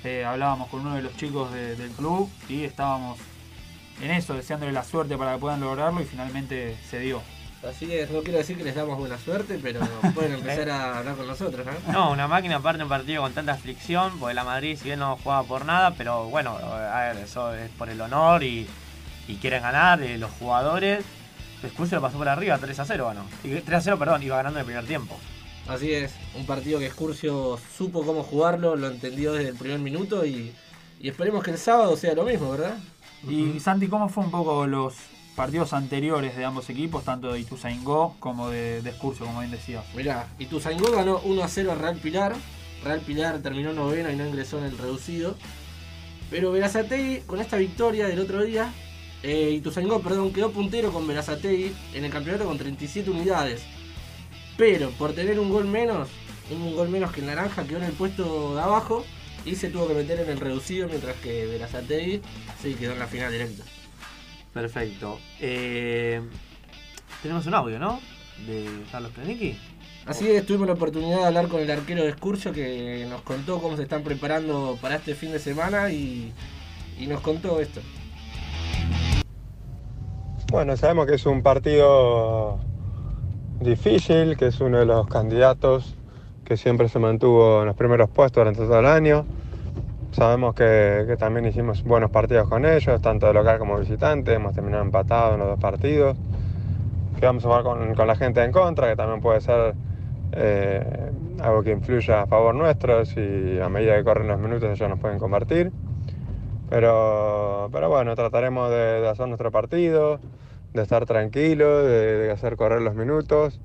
[0.04, 3.18] eh, hablábamos con uno de los chicos del club y estábamos
[4.00, 7.22] en eso, deseándole la suerte para que puedan lograrlo y finalmente se dio.
[7.68, 9.80] Así es, no quiero decir que les damos buena suerte, pero
[10.14, 11.92] pueden empezar a hablar con nosotros, ¿no?
[11.92, 15.16] No, una máquina aparte un partido con tanta aflicción, porque la Madrid si bien no
[15.16, 18.68] jugaba por nada, pero bueno, a ver, eso es por el honor y,
[19.40, 21.04] quieren ganar eh, los jugadores.
[21.62, 23.24] Escurcio lo pasó por arriba, 3 a 0, bueno.
[23.42, 25.18] 3 a 0, perdón, iba ganando en el primer tiempo.
[25.66, 30.26] Así es, un partido que Escurcio supo cómo jugarlo, lo entendió desde el primer minuto
[30.26, 30.54] y,
[31.02, 32.76] esperemos que el sábado sea lo mismo, ¿verdad?
[33.28, 34.94] Y Santi, ¿cómo fue un poco los
[35.34, 39.82] partidos anteriores de ambos equipos, tanto de Ituzaingó como de, de como bien decía.
[39.94, 42.34] Mirá, Ituzaingó ganó 1 a 0 a Real Pilar.
[42.84, 45.36] Real Pilar terminó noveno y no ingresó en el reducido.
[46.30, 48.72] Pero Verazategui, con esta victoria del otro día,
[49.22, 53.62] eh, Ituzaingó, perdón, quedó puntero con Verazategui en el campeonato con 37 unidades.
[54.56, 56.08] Pero por tener un gol menos,
[56.50, 59.04] un gol menos que el Naranja, quedó en el puesto de abajo
[59.44, 62.22] y se tuvo que meter en el reducido, mientras que Verazategui
[62.62, 63.64] sí quedó en la final directa.
[64.52, 65.18] Perfecto.
[65.40, 66.22] Eh,
[67.22, 68.00] tenemos un audio, ¿no?
[68.46, 69.58] De Carlos Krenicki.
[70.06, 73.60] Así es, tuvimos la oportunidad de hablar con el arquero de Escurcio que nos contó
[73.60, 76.32] cómo se están preparando para este fin de semana y,
[76.98, 77.80] y nos contó esto.
[80.52, 82.58] Bueno, sabemos que es un partido
[83.60, 85.94] difícil, que es uno de los candidatos
[86.44, 89.24] que siempre se mantuvo en los primeros puestos durante todo el año.
[90.12, 94.84] Sabemos que, también hicimos buenos partidos con ellos, tanto de local como visitante, hemos terminado
[94.84, 96.16] empatados en los dos partidos.
[97.18, 99.74] Que vamos a jugar con, la gente en contra, que también puede ser
[100.32, 104.88] eh, algo que influya a favor nuestro, si a medida que corren los minutos ellos
[104.88, 105.72] nos pueden convertir.
[106.70, 110.20] Pero, pero bueno, trataremos de, hacer nuestro partido,
[110.74, 113.60] de estar tranquilos, de, hacer correr los minutos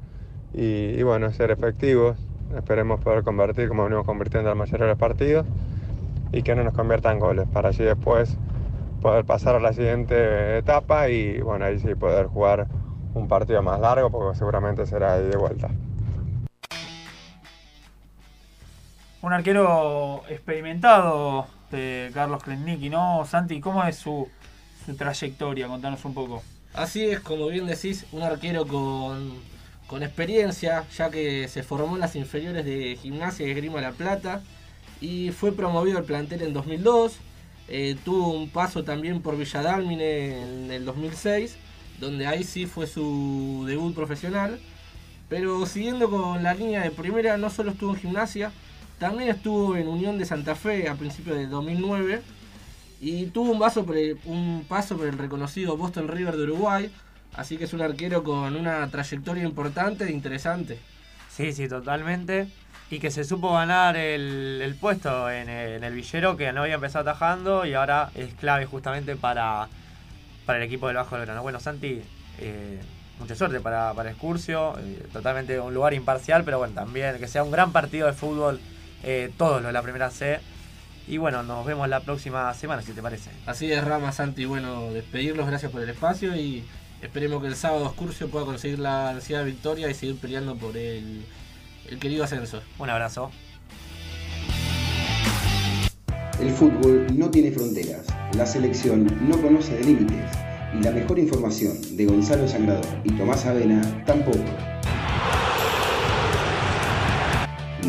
[0.54, 2.18] y, y, bueno, ser efectivos.
[2.56, 5.46] Esperemos poder convertir como venimos convirtiendo en la mayoría de los partidos
[6.32, 8.38] y que no nos conviertan goles, para así después
[9.02, 12.68] poder pasar a la siguiente etapa y bueno, ahí sí poder jugar
[13.14, 15.70] un partido más largo porque seguramente será ahí de vuelta.
[19.22, 23.26] Un arquero experimentado de Carlos Klennicki, ¿no?
[23.26, 24.28] Santi, ¿cómo es su,
[24.86, 25.68] su trayectoria?
[25.68, 26.42] Contanos un poco.
[26.74, 29.34] Así es, como bien decís, un arquero con,
[29.90, 34.44] con experiencia, ya que se formó en las inferiores de Gimnasia y Esgrima La Plata
[35.02, 37.18] y fue promovido al plantel en 2002.
[37.68, 41.58] Eh, tuvo un paso también por Villadalmine en el 2006,
[42.00, 44.60] donde ahí sí fue su debut profesional.
[45.28, 48.52] Pero siguiendo con la línea de primera, no solo estuvo en Gimnasia,
[49.00, 52.22] también estuvo en Unión de Santa Fe a principios de 2009
[53.02, 56.92] y tuvo un paso por el reconocido Boston River de Uruguay,
[57.36, 60.80] así que es un arquero con una trayectoria importante e interesante.
[61.30, 62.48] Sí, sí, totalmente.
[62.92, 67.66] Y que se supo ganar el, puesto en el, Villero, que no había empezado atajando
[67.66, 69.68] y ahora es clave justamente para,
[70.46, 71.44] para el equipo del Bajo del Grano.
[71.44, 72.02] Bueno, Santi,
[72.40, 72.80] eh,
[73.20, 77.44] mucha suerte para, para Excursio, eh, totalmente un lugar imparcial, pero bueno, también que sea
[77.44, 78.60] un gran partido de fútbol,
[79.04, 80.40] eh, todos los de la primera C.
[81.08, 83.32] Y bueno, nos vemos la próxima semana, si te parece.
[83.46, 84.46] Así es, Rama, Santi.
[84.46, 86.64] Bueno, despedirlos, gracias por el espacio y
[87.02, 91.24] esperemos que el sábado Excursio pueda conseguir la ansiada victoria y seguir peleando por el,
[91.90, 92.62] el querido ascenso.
[92.78, 93.32] Un abrazo.
[96.40, 100.32] El fútbol no tiene fronteras, la selección no conoce de límites
[100.74, 104.40] y la mejor información de Gonzalo Sangrador y Tomás Avena tampoco.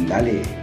[0.08, 0.59] Dale.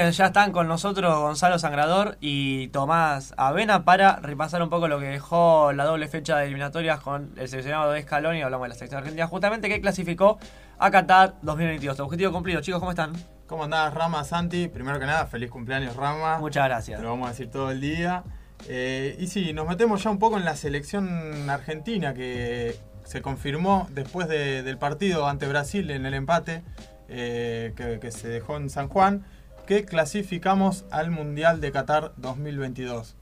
[0.00, 4.98] Bien, ya están con nosotros Gonzalo Sangrador y Tomás Avena para repasar un poco lo
[4.98, 8.74] que dejó la doble fecha de eliminatorias con el seleccionado de Scaloni, hablamos de la
[8.74, 10.38] selección argentina, justamente que clasificó
[10.78, 12.00] a Qatar 2022.
[12.00, 13.12] Objetivo cumplido, chicos, ¿cómo están?
[13.46, 14.68] ¿Cómo andás, Rama, Santi?
[14.68, 16.38] Primero que nada, feliz cumpleaños, Rama.
[16.38, 16.98] Muchas gracias.
[16.98, 18.24] Te lo vamos a decir todo el día.
[18.68, 23.86] Eh, y sí, nos metemos ya un poco en la selección argentina que se confirmó
[23.90, 26.62] después del partido ante Brasil en el empate
[27.08, 29.24] eh, que se dejó en San Juan
[29.70, 33.14] que clasificamos al Mundial de Qatar 2022.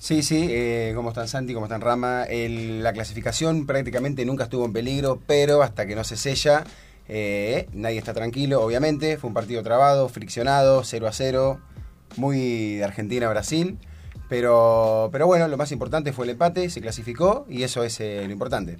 [0.00, 1.54] Sí, sí, eh, ¿cómo están Santi?
[1.54, 2.24] ¿Cómo están Rama?
[2.28, 6.64] la clasificación prácticamente nunca estuvo en peligro, pero hasta que no se sella,
[7.06, 9.18] eh, nadie está tranquilo, obviamente.
[9.18, 11.60] Fue un partido trabado, friccionado, 0 a 0,
[12.16, 13.78] muy de Argentina a Brasil.
[14.28, 18.24] Pero, pero bueno, lo más importante fue el empate, se clasificó y eso es eh,
[18.26, 18.78] lo importante.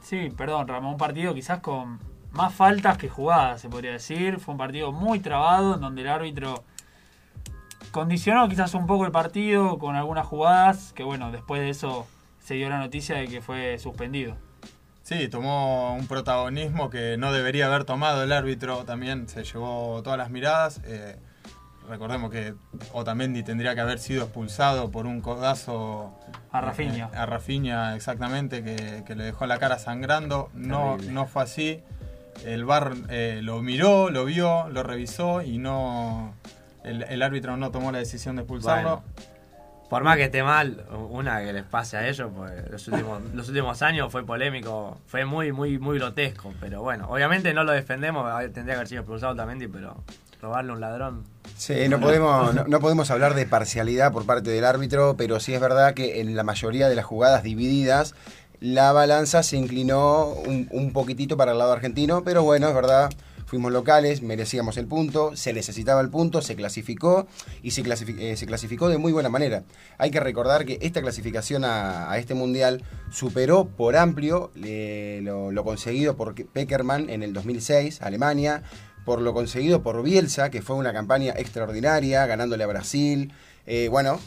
[0.00, 1.98] sí, perdón, Rama, un partido quizás con
[2.34, 4.38] más faltas que jugadas, se podría decir.
[4.40, 6.64] Fue un partido muy trabado en donde el árbitro
[7.92, 12.06] condicionó quizás un poco el partido con algunas jugadas, que bueno, después de eso
[12.40, 14.36] se dio la noticia de que fue suspendido.
[15.04, 20.18] Sí, tomó un protagonismo que no debería haber tomado el árbitro, también se llevó todas
[20.18, 20.80] las miradas.
[20.84, 21.16] Eh,
[21.88, 22.54] recordemos que
[22.92, 26.18] Otamendi tendría que haber sido expulsado por un codazo
[26.50, 27.10] a Rafinha.
[27.12, 30.50] Eh, a Rafinha, exactamente, que, que, le dejó la cara sangrando.
[30.54, 31.82] No, no fue así
[32.44, 36.34] el VAR eh, lo miró, lo vio, lo revisó y no
[36.84, 39.02] el, árbitro no tomó la decisión de expulsarlo.
[39.88, 43.48] por más que esté mal, una que les pase a ellos, pues los últimos, los
[43.48, 46.52] últimos años fue polémico, fue muy, muy, muy grotesco.
[46.60, 50.02] Pero bueno, obviamente no lo defendemos, tendría que haber sido expulsado también, pero
[50.42, 51.24] robarle a un ladrón.
[51.56, 55.60] Sí, no podemos, no, podemos hablar de parcialidad por parte del árbitro, pero sí es
[55.60, 58.14] verdad que en la mayoría de las jugadas divididas
[58.64, 63.12] la balanza se inclinó un, poquitito para el lado argentino, pero bueno, es verdad,
[63.44, 67.26] fuimos locales, merecíamos el punto, se necesitaba el punto, se clasificó
[67.62, 69.64] y se, eh, se clasificó de muy buena manera.
[69.98, 76.16] Hay que recordar que esta clasificación a, este mundial superó por amplio lo, lo, conseguido
[76.16, 78.62] por Peckerman en el 2006, Alemania,
[79.04, 83.30] por lo conseguido por Bielsa, que fue una campaña extraordinaria, ganándole a Brasil.
[83.66, 84.20] Eh, bueno,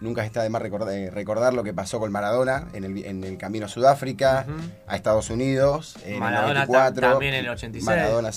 [0.00, 3.36] nunca está de más eh, recordar, lo que pasó con Maradona en el, en el
[3.36, 4.46] camino a Sudáfrica,
[4.86, 7.10] a Estados Unidos, en Maradona el 94.
[7.10, 7.84] También en el 86.
[7.84, 8.30] Maradona,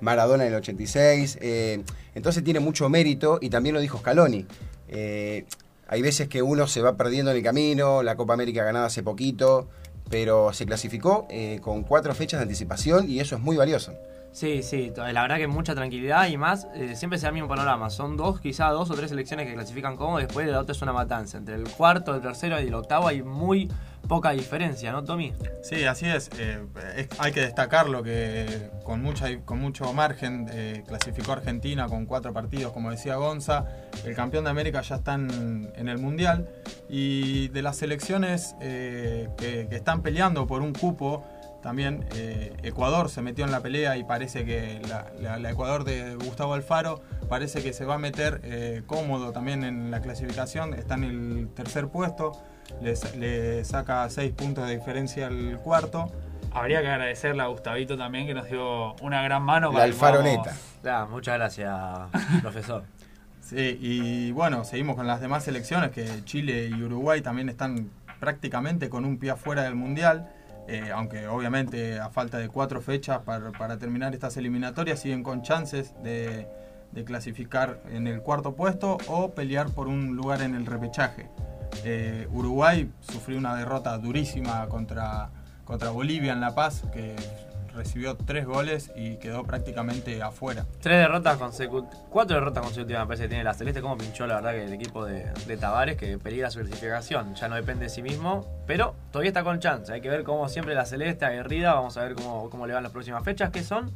[0.00, 1.38] Maradona en el 86.
[1.40, 1.82] Eh,
[2.14, 4.46] entonces tiene mucho mérito y también lo dijo Scaloni.
[4.88, 5.46] Eh,
[5.88, 9.02] hay veces que uno se va perdiendo en el camino, la Copa América ganada hace
[9.02, 9.68] poquito,
[10.10, 11.28] pero se clasificó
[11.60, 13.92] con cuatro fechas de anticipación y eso es muy valioso.
[14.36, 17.88] Sí, sí, la verdad que mucha tranquilidad y más, eh, siempre sea el mismo panorama.
[17.88, 20.82] Son dos, quizá dos o tres selecciones que clasifican como, después de la otra es
[20.82, 21.38] una matanza.
[21.38, 23.72] Entre el cuarto, el tercero y el octavo hay muy
[24.06, 25.32] poca diferencia, ¿no, Tommy?
[25.62, 26.28] Sí, así es.
[26.38, 26.58] Eh,
[27.16, 32.34] hay que destacar lo que con, mucha, con mucho margen eh, clasificó Argentina con cuatro
[32.34, 33.64] partidos, como decía Gonza.
[34.04, 36.46] El campeón de América ya está en, el Mundial.
[36.90, 41.24] Y de las selecciones que están peleando por un cupo,
[41.66, 44.80] también eh, Ecuador se metió en la pelea y parece que
[45.20, 49.90] la, Ecuador de Gustavo Alfaro parece que se va a meter eh, cómodo también en
[49.90, 50.74] la clasificación.
[50.74, 52.40] Está en el tercer puesto,
[52.80, 56.12] le, saca seis puntos de diferencia al cuarto.
[56.52, 59.72] habría que agradecerle a Gustavito también que nos dio una gran mano.
[59.72, 60.56] La para que alfaroneta.
[60.84, 61.74] Ah, muchas gracias,
[62.42, 62.84] profesor.
[63.40, 68.88] Sí, y bueno, seguimos con las demás selecciones, que Chile y Uruguay también están prácticamente
[68.88, 70.28] con un pie afuera del Mundial,
[70.68, 75.94] eh, aunque obviamente a falta de cuatro fechas para, terminar estas eliminatorias siguen con chances
[76.02, 76.48] de,
[77.04, 81.28] clasificar en el cuarto puesto o pelear por un lugar en el repechaje.
[81.84, 85.30] Eh, Uruguay sufrió una derrota durísima contra,
[85.66, 86.84] contra Bolivia en La Paz,
[87.76, 90.66] recibió tres goles y quedó prácticamente afuera.
[90.80, 94.36] Tres derrotas consecutivas, cuatro derrotas consecutivas me parece que tiene la Celeste, como pinchó la
[94.36, 97.90] verdad que el equipo de, de Tavares, que peligra su clasificación, ya no depende de
[97.90, 101.74] sí mismo, pero todavía está con chance, hay que ver cómo siempre la Celeste aguerrida,
[101.74, 103.92] vamos a ver cómo, cómo le van las próximas fechas, que son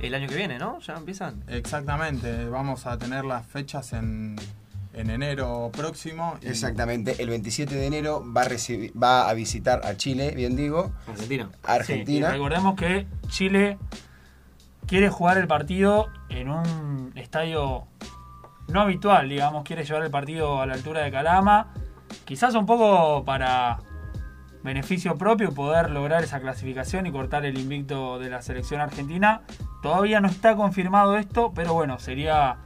[0.00, 0.80] el año que viene, ¿no?
[0.80, 1.42] Ya empiezan.
[1.48, 4.36] Exactamente, vamos a tener las fechas en,
[4.94, 6.36] en enero próximo.
[6.42, 10.56] y- Exactamente, el 27 de enero va a, recibir, va a visitar a Chile, bien
[10.56, 10.92] digo.
[11.08, 11.48] Argentina.
[11.52, 12.28] Sí, Argentina.
[12.28, 13.78] y recordemos que Chile
[14.86, 17.86] quiere jugar el partido en un estadio
[18.68, 21.72] no habitual, digamos, quiere llevar el partido a la altura de Calama,
[22.24, 23.78] quizás un poco para
[24.62, 29.42] beneficio propio poder lograr esa clasificación y cortar el invicto de la selección argentina.
[29.82, 32.56] Todavía no está confirmado esto, pero bueno, sería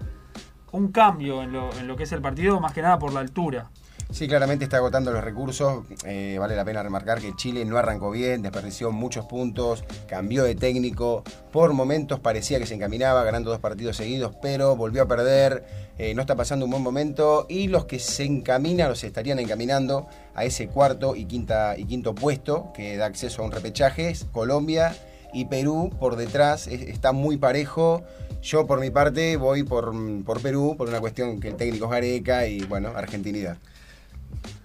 [0.73, 3.21] un cambio en lo, en lo que es el partido, más que nada por la
[3.21, 3.71] altura.
[4.11, 5.85] Sí, claramente está agotando los recursos.
[6.07, 10.55] Eh, vale la pena remarcar que Chile no arrancó bien, desperdició muchos puntos, cambió de
[10.55, 11.23] técnico.
[11.53, 15.65] Por momentos parecía que se encaminaba, ganando dos partidos seguidos, pero volvió a perder.
[15.99, 17.45] eh, no está pasando un buen momento.
[17.51, 22.15] Y los que se encaminan se estarían encaminando a ese cuarto y, quinta, y quinto
[22.15, 24.97] puesto que da acceso a un repechaje Colombia
[25.35, 26.67] y Perú por detrás.
[26.67, 28.05] es- está muy parejo.
[28.43, 29.93] Yo por mi parte voy por,
[30.25, 33.57] por Perú por una cuestión que el técnico es Gareca y bueno, argentinidad.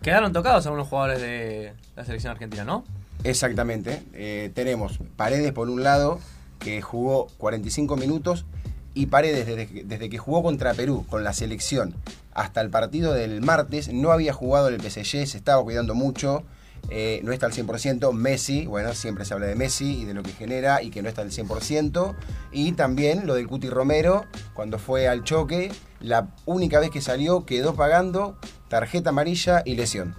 [0.01, 2.83] Quedaron tocados algunos jugadores de la selección argentina, ¿no?
[3.23, 4.03] Exactamente.
[4.13, 6.19] Eh, tenemos Paredes por un lado,
[6.59, 8.45] que jugó 45 minutos,
[8.93, 11.95] y Paredes desde, que- desde que jugó contra Perú con la selección
[12.33, 16.43] hasta el partido del martes no había jugado en el PSG, se estaba cuidando mucho,
[16.89, 18.11] eh, no está al 100%.
[18.13, 21.09] Messi, bueno, siempre se habla de Messi y de lo que genera y que no
[21.09, 22.15] está al 100%.
[22.51, 27.45] Y también lo del Cuti Romero, cuando fue al choque, la única vez que salió
[27.45, 30.15] quedó pagando tarjeta amarilla y lesión.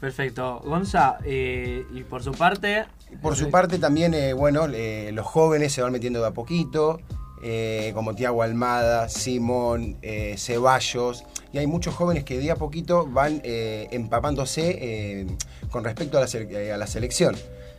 [0.00, 0.60] Perfecto.
[0.64, 2.86] Gonza, eh, y por su parte...
[3.22, 7.00] Por su parte también, eh, bueno, eh, los jóvenes se van metiendo de a poquito,
[7.42, 13.06] eh, como Tiago Almada, Simón, eh, Ceballos, y hay muchos jóvenes que de a poquito
[13.06, 15.26] van eh, empapándose eh,
[15.70, 17.34] con respecto a la, eh, a la selección.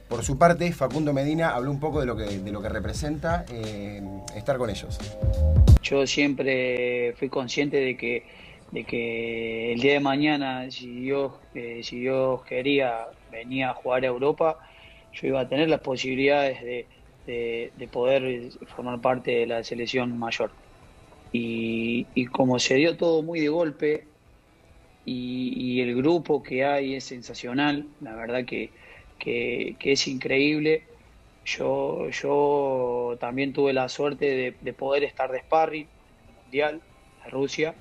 [0.07, 3.45] Por su parte, Facundo Medina habló un poco de lo que, de lo que representa
[3.53, 4.01] eh,
[4.35, 4.97] estar con ellos.
[5.83, 8.23] Yo siempre fui consciente de que,
[8.71, 11.11] de que el día de mañana, si
[11.53, 14.57] eh, si Dios quería, venía a jugar a Europa,
[15.13, 16.85] yo iba a tener las posibilidades de,
[17.27, 20.49] de- de poder formar parte de la selección mayor.
[21.31, 24.07] Y, y como se dio todo muy de golpe
[25.05, 28.71] y, y el grupo que hay es sensacional, la verdad que,
[29.19, 30.83] que, es increíble.
[31.45, 36.81] Yo, yo también tuve la suerte de, de poder estar de sparring en el Mundial
[37.23, 37.75] de Rusia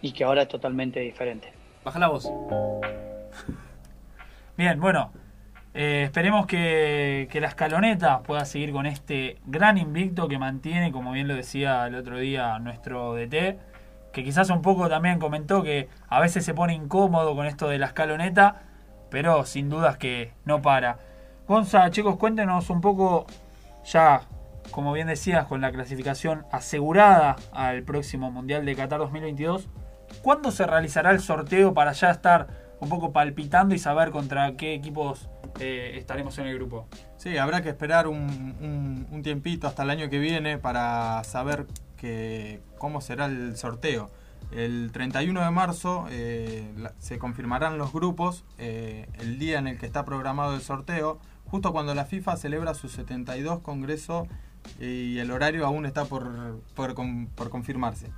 [0.00, 1.52] y que ahora es totalmente diferente.
[1.84, 2.30] Baja la voz.
[4.56, 5.12] Bien, bueno,
[5.74, 11.28] eh, esperemos que, la escaloneta pueda seguir con este gran invicto que mantiene, como bien
[11.28, 13.58] lo decía el otro día nuestro DT,
[14.12, 17.78] que quizás un poco también comentó que a veces se pone incómodo con esto de
[17.78, 18.62] la escaloneta,
[19.10, 20.98] pero sin dudas que no para.
[21.46, 23.26] Gonza, chicos, cuéntenos un poco,
[23.84, 24.22] ya
[24.70, 29.68] como bien decías, con la clasificación asegurada al próximo Mundial de Qatar 2022,
[30.22, 32.48] ¿cuándo se realizará el sorteo para ya estar
[32.80, 35.28] un poco palpitando y saber contra qué equipos
[35.60, 36.86] eh, estaremos en el grupo?
[37.16, 41.66] Sí, habrá que esperar un, un- tiempito hasta el año que viene para saber
[41.96, 44.10] que, cómo será el sorteo.
[44.52, 49.86] El 31 de marzo eh, se confirmarán los grupos, eh, el día en el que
[49.86, 54.26] está programado el sorteo, justo cuando la FIFA celebra su 72 congreso
[54.80, 58.10] y el horario aún está por, por, por confirmarse.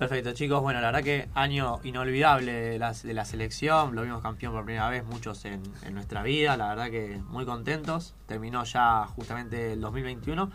[0.00, 0.62] Perfecto, chicos.
[0.62, 3.94] Bueno, la verdad que año inolvidable de la, de la selección.
[3.94, 6.56] Lo vimos campeón por primera vez, muchos en, en nuestra vida.
[6.56, 8.14] La verdad que muy contentos.
[8.24, 10.50] Terminó ya justamente el 2021.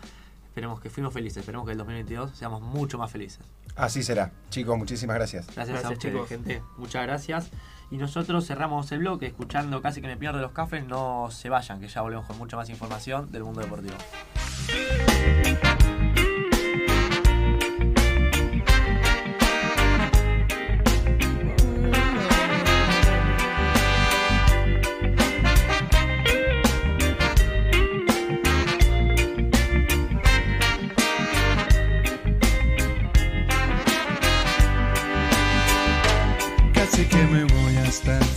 [0.46, 1.36] Esperemos que fuimos felices.
[1.36, 3.38] Esperemos que el 2022 seamos mucho más felices.
[3.76, 4.32] Así será.
[4.50, 5.46] Chicos, muchísimas gracias.
[5.54, 6.28] Gracias, a ustedes, chicos.
[6.28, 6.60] gente.
[6.76, 7.50] Muchas gracias.
[7.92, 10.84] Y nosotros cerramos el bloque escuchando casi que me pierdo los cafés.
[10.84, 13.94] No se vayan, que ya volvemos con mucha más información del mundo deportivo.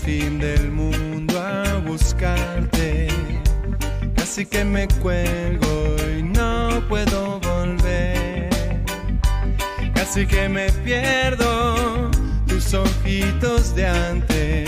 [0.10, 3.10] Del mundo a buscarte.
[4.16, 8.50] Casi que me cuelgo y no puedo volver.
[9.94, 12.10] Casi que me pierdo
[12.48, 14.68] tus ojitos de antes.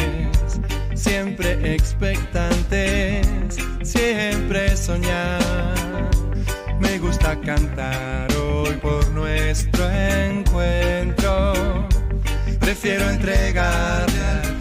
[0.94, 3.28] Siempre expectantes,
[3.82, 5.42] siempre soñar.
[6.80, 11.88] Me gusta cantar hoy por nuestro encuentro.
[12.60, 14.61] Prefiero entregarle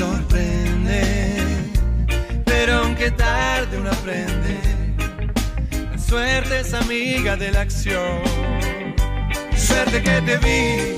[0.00, 1.34] sorprende,
[2.46, 4.58] pero aunque tarde uno aprende,
[5.92, 8.22] la suerte es amiga de la acción.
[9.54, 10.96] Suerte que te vi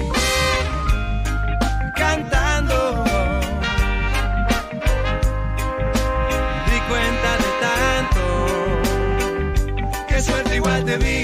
[1.96, 3.02] cantando,
[6.70, 8.22] di cuenta de tanto,
[10.06, 11.21] que suerte igual te vi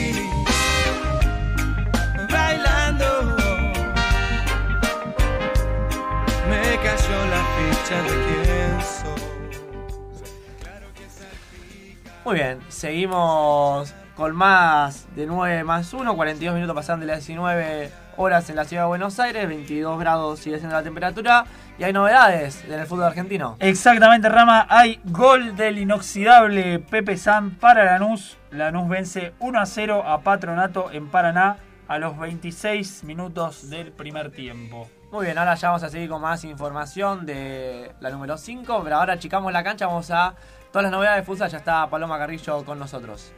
[12.25, 17.91] Muy bien, seguimos con más de 9 más 1, 42 minutos pasan de las 19
[18.19, 21.47] horas en la ciudad de Buenos Aires, 22 grados sigue siendo la temperatura
[21.79, 23.57] y hay novedades en el fútbol argentino.
[23.61, 24.67] Exactamente, Rama.
[24.69, 28.37] Hay gol del inoxidable Pepe San para Lanús.
[28.51, 34.31] Lanús vence 1 a 0 a Patronato en Paraná a los 26 minutos del primer
[34.31, 34.91] tiempo.
[35.11, 38.97] Muy bien, ahora ya vamos a seguir con más información de la número 5, pero
[38.97, 40.35] ahora achicamos la cancha, vamos a
[40.71, 43.33] todas las novedades de futsal, ya está Paloma Carrillo con nosotros.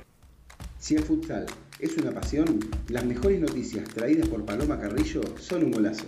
[0.81, 1.47] Si el futsal
[1.79, 2.59] es una pasión,
[2.89, 6.07] las mejores noticias traídas por Paloma Carrillo son un golazo.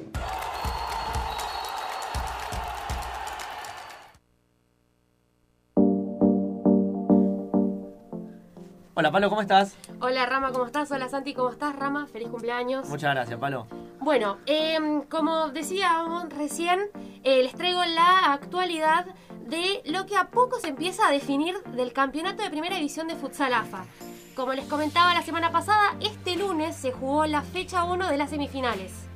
[9.03, 9.77] Hola Palo, ¿cómo estás?
[9.99, 10.89] Hola Rama, ¿cómo estás?
[10.93, 11.75] Hola Santi, ¿cómo estás?
[11.75, 12.89] Rama, feliz cumpleaños.
[12.89, 13.67] Muchas gracias, Palo.
[13.99, 16.79] Bueno, em, como decíamos recién,
[17.25, 19.07] eh, les traigo la actualidad
[19.45, 23.17] de lo que a poco se empieza a definir del campeonato de primera división de
[23.17, 23.87] futsal AFA.
[24.37, 28.31] Como les comentaba la semana pasada, este lunes se jugó la fecha 1 de las
[28.31, 29.09] semifinales.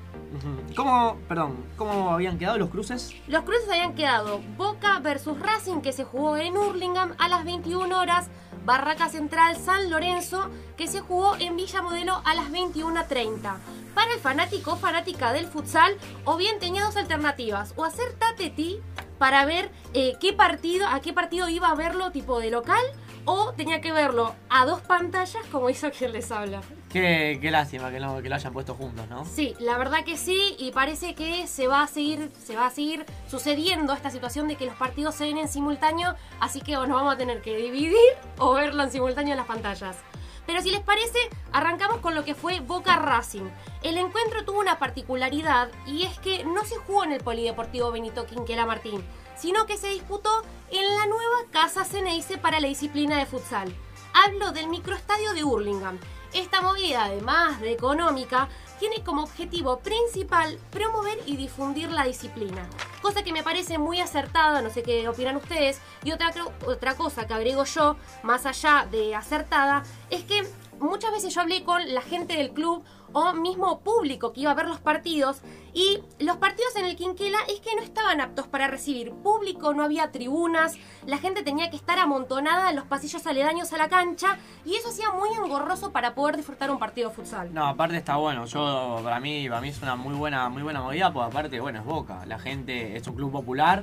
[0.76, 3.14] ¿Cómo, perdón, cómo habían quedado los cruces?
[3.28, 7.98] Los cruces habían quedado Boca versus Racing, que se jugó en Hurlingham a las 21
[7.98, 8.28] horas,
[8.66, 13.58] Barraca Central San Lorenzo, que se jugó en Villa Modelo a las 21.30.
[13.94, 18.80] Para el fanático o fanática del futsal, o bien tenía dos alternativas, o hacer tatetí
[19.18, 22.82] para ver eh, qué partido, a qué partido iba a verlo tipo de local,
[23.24, 26.60] o tenía que verlo a dos pantallas como hizo quien les habla.
[26.96, 29.26] Qué, lástima que, lo hayan puesto juntos, ¿no?
[29.26, 32.72] Sí, la verdad que sí, y parece que se va a seguir, se va a
[33.28, 37.12] sucediendo esta situación de que los partidos se ven en simultáneo, así que nos vamos
[37.12, 37.98] a tener que dividir
[38.38, 39.96] o verlo en simultáneo en las pantallas.
[40.46, 41.18] Pero si les parece,
[41.52, 43.50] arrancamos con lo que fue Boca Racing.
[43.82, 48.24] El encuentro tuvo una particularidad y es que no se jugó en el Polideportivo Benito
[48.24, 49.04] Quinquela Martín,
[49.36, 50.30] sino que se disputó
[50.70, 53.70] en la nueva Casa Ceneice para la disciplina de futsal.
[54.14, 55.98] Hablo del microestadio de Hurlingham.
[56.36, 62.68] Esta movida, además de económica, tiene como objetivo principal promover y difundir la disciplina.
[63.00, 65.80] Cosa que me parece muy acertada, no sé qué opinan ustedes.
[66.04, 66.34] Y otra,
[66.66, 70.46] otra cosa que agrego yo, más allá de acertada, es que
[70.78, 72.84] muchas veces yo hablé con la gente del club
[73.18, 75.40] o mismo público que iba a ver los partidos
[75.72, 79.84] y los partidos en el Quinquela es que no estaban aptos para recibir público, no
[79.84, 80.74] había tribunas,
[81.06, 84.36] la gente tenía que estar amontonada en los pasillos aledaños a la cancha
[84.66, 87.54] y eso hacía muy engorroso para poder disfrutar un partido de futsal.
[87.54, 88.44] No, aparte está bueno.
[88.44, 91.78] Yo para mí, para mí es una muy buena, muy buena movida, porque aparte, bueno,
[91.78, 92.26] es Boca.
[92.26, 93.82] La gente es un club popular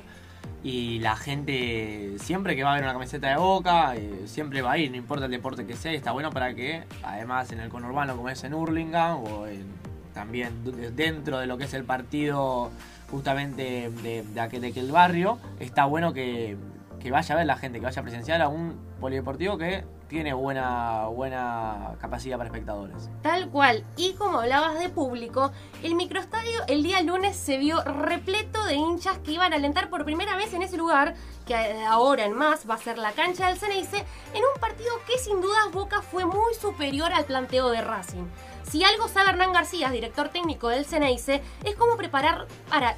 [0.62, 4.72] y la gente siempre que va a ver una camiseta de Boca, eh, siempre va
[4.72, 7.68] a ir, no importa el deporte que sea, está bueno para que, además en el
[7.68, 9.66] conurbano como es en Hurlingham o en
[10.14, 10.52] también
[10.94, 12.70] dentro de lo que es el partido
[13.10, 16.56] justamente de, de aquel, de aquel barrio, está bueno que,
[17.04, 20.32] que vaya a ver la gente, que vaya a presenciar a un polideportivo que tiene
[20.32, 23.10] buena, buena capacidad para espectadores.
[23.20, 23.84] Tal cual.
[23.98, 25.52] Y como hablabas de público,
[25.82, 30.06] el microestadio el día lunes se vio repleto de hinchas que iban a alentar por
[30.06, 33.48] primera vez en ese lugar, que eh, ahora en más va a ser la cancha
[33.48, 37.82] del Ceneice, en un partido que sin dudas Boca fue muy superior al planteo de
[37.82, 38.24] Racing.
[38.62, 42.96] Si algo sabe Hernán García, director técnico del Ceneice, es cómo preparar para,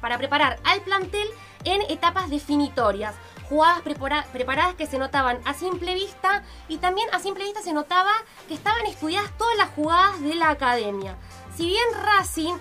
[0.00, 1.26] para preparar al plantel
[1.64, 3.14] en etapas definitorias.
[3.50, 7.72] Jugadas prepara- preparadas que se notaban a simple vista y también a simple vista se
[7.74, 8.12] notaba
[8.48, 11.16] que estaban estudiadas todas las jugadas de la academia.
[11.56, 12.54] Si bien Racing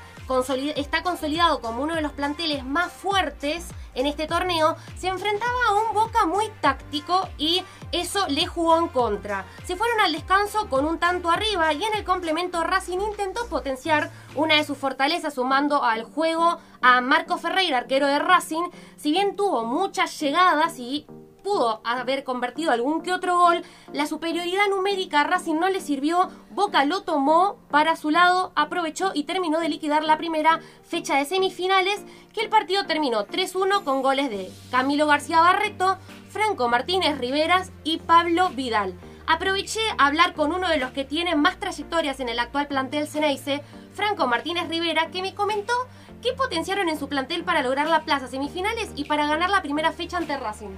[0.76, 5.74] está consolidado como uno de los planteles más fuertes en este torneo, se enfrentaba a
[5.76, 9.46] un Boca muy táctico y eso le jugó en contra.
[9.66, 14.12] Se fueron al descanso con un tanto arriba y en el complemento Racing intentó potenciar
[14.36, 19.36] una de sus fortalezas sumando al juego a Marco Ferreira, arquero de Racing, si bien
[19.36, 21.08] tuvo muchas llegadas y
[21.44, 23.64] pudo haber convertido algún que otro gol,
[23.94, 29.12] la superioridad numérica a Racing no le sirvió, Boca lo tomó para su lado, aprovechó
[29.14, 34.02] y terminó de liquidar la primera fecha de semifinales, que el partido terminó 3-1 con
[34.02, 35.98] goles de Camilo García Barreto,
[36.30, 38.94] Franco Martínez Riveras y Pablo Vidal.
[39.26, 43.08] Aproveché a hablar con uno de los que tiene más trayectorias en el actual plantel
[43.08, 43.62] Ceneice,
[43.94, 45.74] Franco Martínez Rivera, que me comentó
[46.22, 49.92] qué potenciaron en su plantel para lograr la plaza semifinales y para ganar la primera
[49.92, 50.70] fecha ante Racing.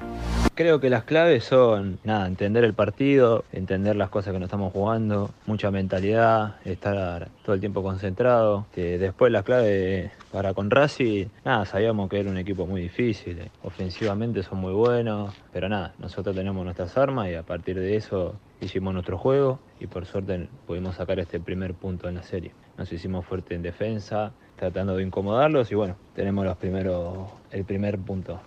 [0.53, 4.73] Creo que las claves son, nada, entender el partido, entender las cosas que nos estamos
[4.73, 8.67] jugando, mucha mentalidad, estar todo el tiempo concentrado.
[8.75, 14.43] Después las claves para con Racing, nada, sabíamos que era un equipo muy difícil, ofensivamente
[14.43, 18.93] son muy buenos, pero nada, nosotros tenemos nuestras armas y a partir de eso hicimos
[18.93, 22.51] nuestro juego y por suerte pudimos sacar este primer punto en la serie.
[22.77, 24.31] Nos hicimos fuerte en defensa,
[24.62, 28.39] tratando de incomodarlos y bueno, tenemos los primeros, el primer punto.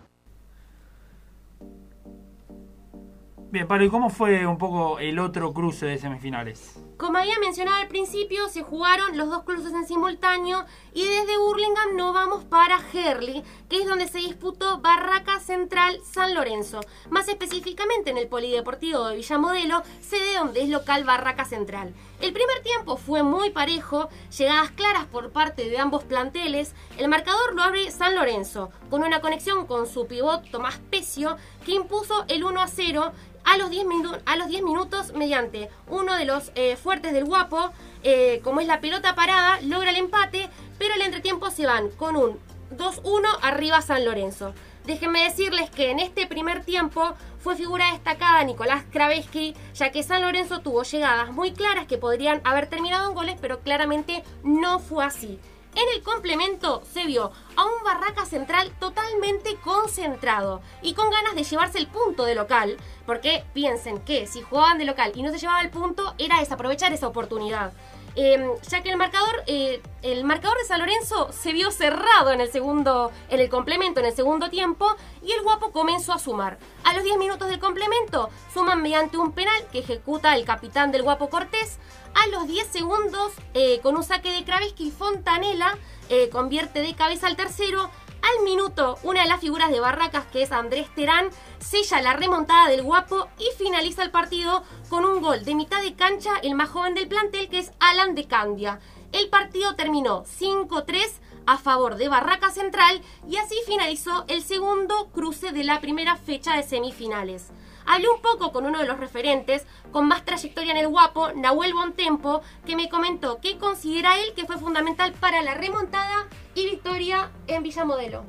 [3.51, 6.81] Bien, Pablo, ¿y cómo fue un poco el otro cruce de semifinales?
[6.99, 10.65] Como había mencionado al principio, se jugaron los dos cruces en simultáneo
[10.95, 16.35] y desde Burlingame nos vamos para Herley, que es donde se disputó Barraca Central San
[16.35, 16.81] Lorenzo.
[17.11, 21.93] Más específicamente en el Polideportivo de Villamodelo, sede donde es local Barraca Central.
[22.21, 26.75] El primer tiempo fue muy parejo, llegadas claras por parte de ambos planteles.
[26.97, 31.37] El marcador lo abre San Lorenzo, con una conexión con su pivot Tomás Pecio,
[31.67, 33.13] que impuso el 1 a 0
[33.47, 37.25] a los 10, minu- a los 10 minutos mediante uno de los eh, fuertes del
[37.25, 37.73] guapo,
[38.03, 42.15] eh, como es la pelota parada, logra el empate, pero el entretiempo se van con
[42.15, 42.39] un
[42.77, 44.55] 2-1 arriba San Lorenzo.
[44.85, 50.21] Déjenme decirles que en este primer tiempo fue figura destacada Nicolás Kraveski, ya que San
[50.21, 55.07] Lorenzo tuvo llegadas muy claras que podrían haber terminado en goles, pero claramente no fue
[55.07, 55.41] así.
[55.77, 61.43] En el complemento se vio a un Barraca Central totalmente concentrado y con ganas de
[61.43, 65.39] llevarse el punto de local, porque piensen que si jugaban de local y no se
[65.39, 67.73] llevaba el punto, era desaprovechar esa oportunidad.
[68.17, 72.41] Eh, ya que el marcador, eh, el marcador de San Lorenzo se vio cerrado en
[72.41, 74.87] el segundo, en el complemento, en el segundo tiempo,
[75.23, 76.59] y el guapo comenzó a sumar.
[76.85, 81.03] A los 10 minutos del complemento, suman mediante un penal que ejecuta el capitán del
[81.03, 81.79] guapo Cortés.
[82.15, 85.77] A los 10 segundos, eh, con un saque de Kravisky, Fontanela
[86.09, 87.91] eh, convierte de cabeza al tercero.
[88.23, 92.69] Al minuto, una de las figuras de Barracas, que es Andrés Terán, sella la remontada
[92.69, 96.71] del guapo y finaliza el partido con un gol de mitad de cancha, el más
[96.71, 98.81] joven del plantel, que es Alan de Candia.
[99.13, 105.53] El partido terminó 5-3 a favor de Barraca Central y así finalizó el segundo cruce
[105.53, 107.51] de la primera fecha de semifinales.
[107.87, 111.75] Hablé un poco con uno de los referentes con más trayectoria en el guapo, Nahuel
[111.75, 117.31] Bontempo, que me comentó que considera él que fue fundamental para la remontada y victoria
[117.47, 118.23] en Villamodelo.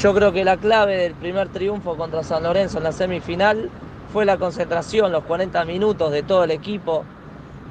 [0.00, 3.70] Yo creo que la clave del primer triunfo contra San Lorenzo en la semifinal
[4.12, 7.04] fue la concentración, los 40 minutos de todo el equipo,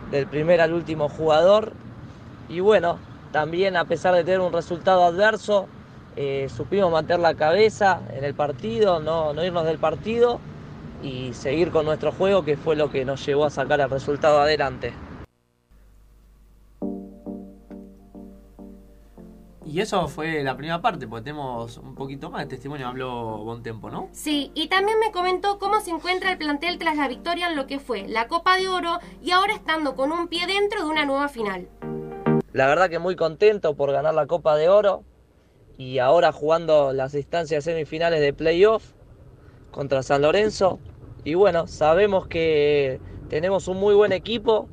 [0.10, 1.74] del primer al último jugador.
[2.48, 2.98] Y bueno,
[3.34, 5.68] también a pesar de tener un resultado adverso,
[6.16, 10.40] eh, supimos mantener la cabeza en el partido, no, no irnos del partido
[11.02, 14.40] y seguir con nuestro juego, que fue lo que nos llevó a sacar el resultado
[14.40, 14.94] adelante.
[19.66, 23.90] Y eso fue la primera parte, porque tenemos un poquito más de testimonio, habló Bontempo,
[23.90, 24.08] ¿no?
[24.14, 27.68] Sí, y también me comentó cómo se encuentra el plantel tras la victoria en lo
[27.68, 31.06] que fue la Copa de Oro y ahora estando con un pie dentro de una
[31.06, 31.68] nueva final.
[32.54, 35.04] La verdad que muy contento por ganar la Copa de Oro
[35.78, 38.94] y ahora jugando las instancias semifinales de playoff
[39.72, 40.80] contra San Lorenzo.
[41.24, 43.00] Y bueno, sabemos que
[43.30, 44.70] tenemos un muy buen equipo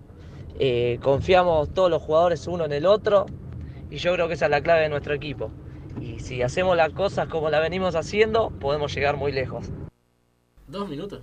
[0.59, 3.27] eh, confiamos todos los jugadores uno en el otro
[3.91, 5.51] y yo creo que esa es la clave de nuestro equipo.
[6.01, 9.71] Y si hacemos las cosas como la venimos haciendo, podemos llegar muy lejos.
[10.67, 11.23] Dos minutos.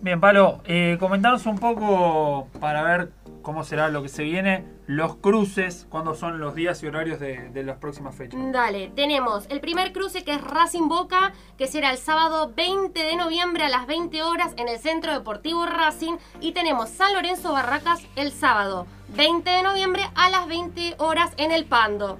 [0.00, 3.10] Bien, Palo, eh, comentanos un poco para ver
[3.48, 7.50] cómo será lo que se viene, los cruces, cuándo son los días y horarios de,
[7.64, 8.38] las próximas fechas.
[8.52, 13.16] Dale, tenemos el primer cruce que es Racing Boca, que será el sábado 20 de
[13.16, 16.18] noviembre a las 20 horas en el Centro Deportivo Racing.
[16.42, 18.86] Y tenemos San Lorenzo Barracas el sábado
[19.16, 22.18] 20 de noviembre a las 20 horas en el Pando.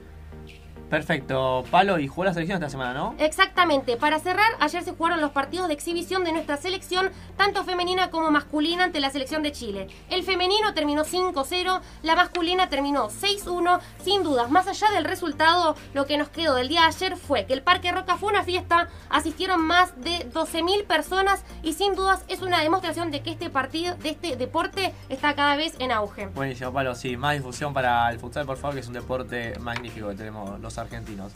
[0.88, 3.14] Perfecto, Palo, y jugó la selección esta semana, ¿no?
[3.18, 3.96] Exactamente.
[3.96, 8.30] Para cerrar, ayer se jugaron los partidos de exhibición de nuestra selección, tanto femenina como
[8.30, 9.88] masculina, ante la selección de Chile.
[10.08, 13.80] El femenino terminó 5-0, la masculina terminó 6-1.
[14.02, 17.44] Sin dudas, más allá del resultado, lo que nos quedó del día de ayer fue
[17.44, 22.24] que el Parque Roca fue una fiesta, asistieron más de 12.000 personas y sin dudas
[22.28, 26.26] es una demostración de que este partido, de este deporte, está cada vez en auge.
[26.28, 30.08] Buenísimo, Palo, sí, más difusión para el futsal, por favor, que es un deporte magnífico
[30.08, 31.32] que tenemos los argentinos.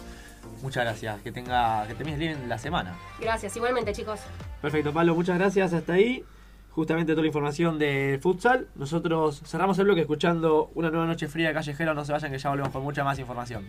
[0.62, 2.96] Muchas gracias, que tenga, que termines bien la semana.
[3.20, 4.20] Gracias, igualmente chicos.
[4.60, 5.72] Perfecto, Pablo, muchas gracias.
[5.72, 6.24] Hasta ahí.
[6.70, 8.66] Justamente toda la información de futsal.
[8.76, 11.92] Nosotros cerramos el bloque escuchando una nueva noche fría de callejero.
[11.92, 13.68] No se vayan que ya volvemos con mucha más información.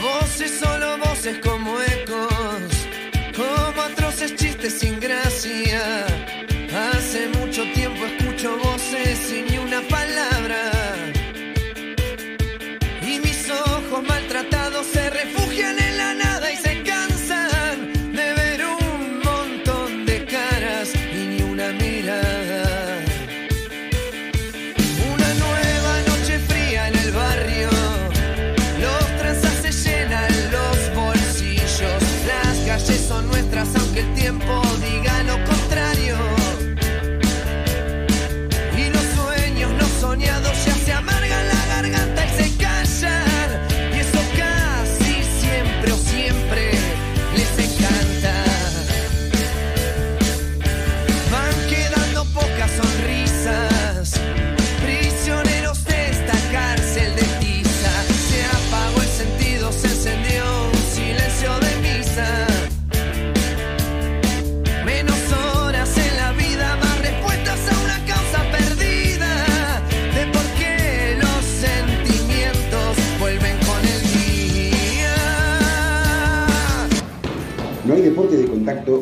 [0.00, 2.86] Voces solo voces como ecos,
[3.36, 6.06] como atroces chistes sin gracia.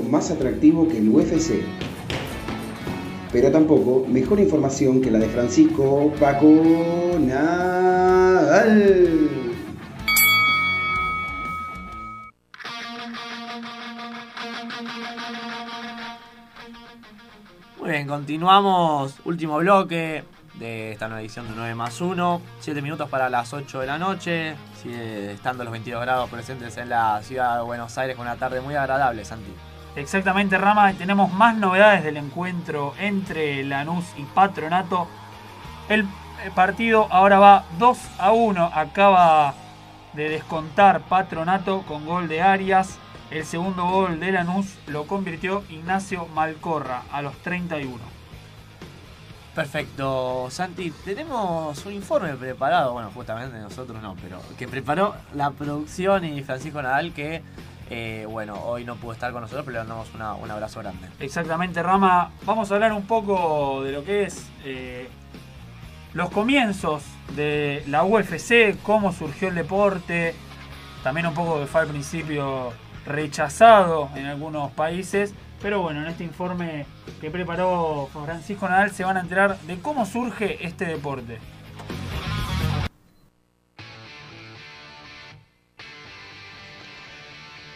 [0.09, 1.63] Más atractivo que el UFC.
[3.33, 6.49] Pero tampoco mejor información que la de Francisco Paco
[7.21, 8.49] Nadal.
[17.79, 19.17] Muy bien, continuamos.
[19.25, 20.25] Último bloque
[20.59, 22.43] de esta nueva edición de 9 más 1.
[22.61, 24.57] 7 minutos para las 8 de la noche.
[24.83, 28.61] Sigue estando los 22 grados presentes en la ciudad de Buenos Aires con una tarde
[28.61, 29.53] muy agradable, Santi.
[29.99, 35.09] Exactamente, Rama, tenemos más novedades del encuentro entre Lanús y Patronato.
[35.88, 36.07] El
[36.55, 38.70] partido ahora va 2 a 1.
[38.72, 39.55] Acaba
[40.12, 42.96] de descontar Patronato con gol de Arias.
[43.32, 47.99] El segundo gol de Lanús lo convirtió Ignacio Malcorra a los 31.
[49.53, 50.92] Perfecto, Santi.
[51.05, 56.80] Tenemos un informe preparado, bueno, justamente nosotros no, pero que preparó la producción y Francisco
[56.80, 57.42] Nadal que,
[57.91, 60.09] eh, bueno, hoy no pudo estar con nosotros, pero le mandamos
[60.43, 61.09] un abrazo grande.
[61.20, 62.32] Exactamente, Rama.
[62.45, 65.09] Vamos a hablar un poco de lo que es eh,
[66.12, 67.03] los comienzos
[67.34, 70.34] de la UFC, cómo surgió el deporte,
[71.03, 72.72] también un poco que fue al principio
[73.07, 75.32] rechazado en algunos países,
[75.62, 76.86] pero bueno, en este informe
[77.20, 81.39] que preparó Francisco Nadal se van a enterar de cómo surge este deporte.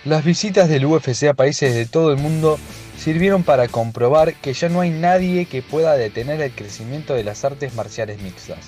[0.05, 2.59] Las visitas del UFC a países de todo el mundo
[2.98, 7.44] sirvieron para comprobar que ya no hay nadie que pueda detener el crecimiento de las
[7.44, 8.59] artes marciales mixtas.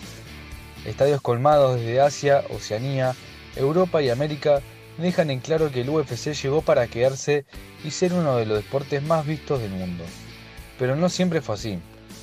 [0.87, 3.17] Estadios colmados desde Asia, Oceanía,
[3.57, 4.63] Europa y América
[4.99, 7.47] dejan en claro que el UFC llegó para quedarse
[7.83, 10.05] y ser uno de los deportes más vistos del mundo.
[10.79, 11.81] Pero no siempre fue así.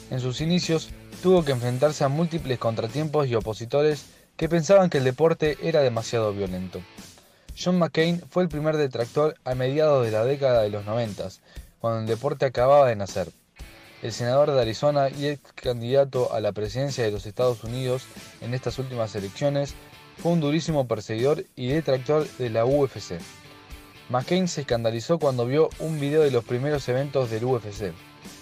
[0.09, 0.89] En sus inicios
[1.21, 4.05] tuvo que enfrentarse a múltiples contratiempos y opositores
[4.37, 6.79] que pensaban que el deporte era demasiado violento.
[7.63, 11.27] John McCain fue el primer detractor a mediados de la década de los 90,
[11.79, 13.29] cuando el deporte acababa de nacer.
[14.01, 18.05] El senador de Arizona y ex candidato a la presidencia de los Estados Unidos
[18.41, 19.75] en estas últimas elecciones
[20.17, 23.19] fue un durísimo perseguidor y detractor de la UFC.
[24.09, 27.93] McCain se escandalizó cuando vio un video de los primeros eventos del UFC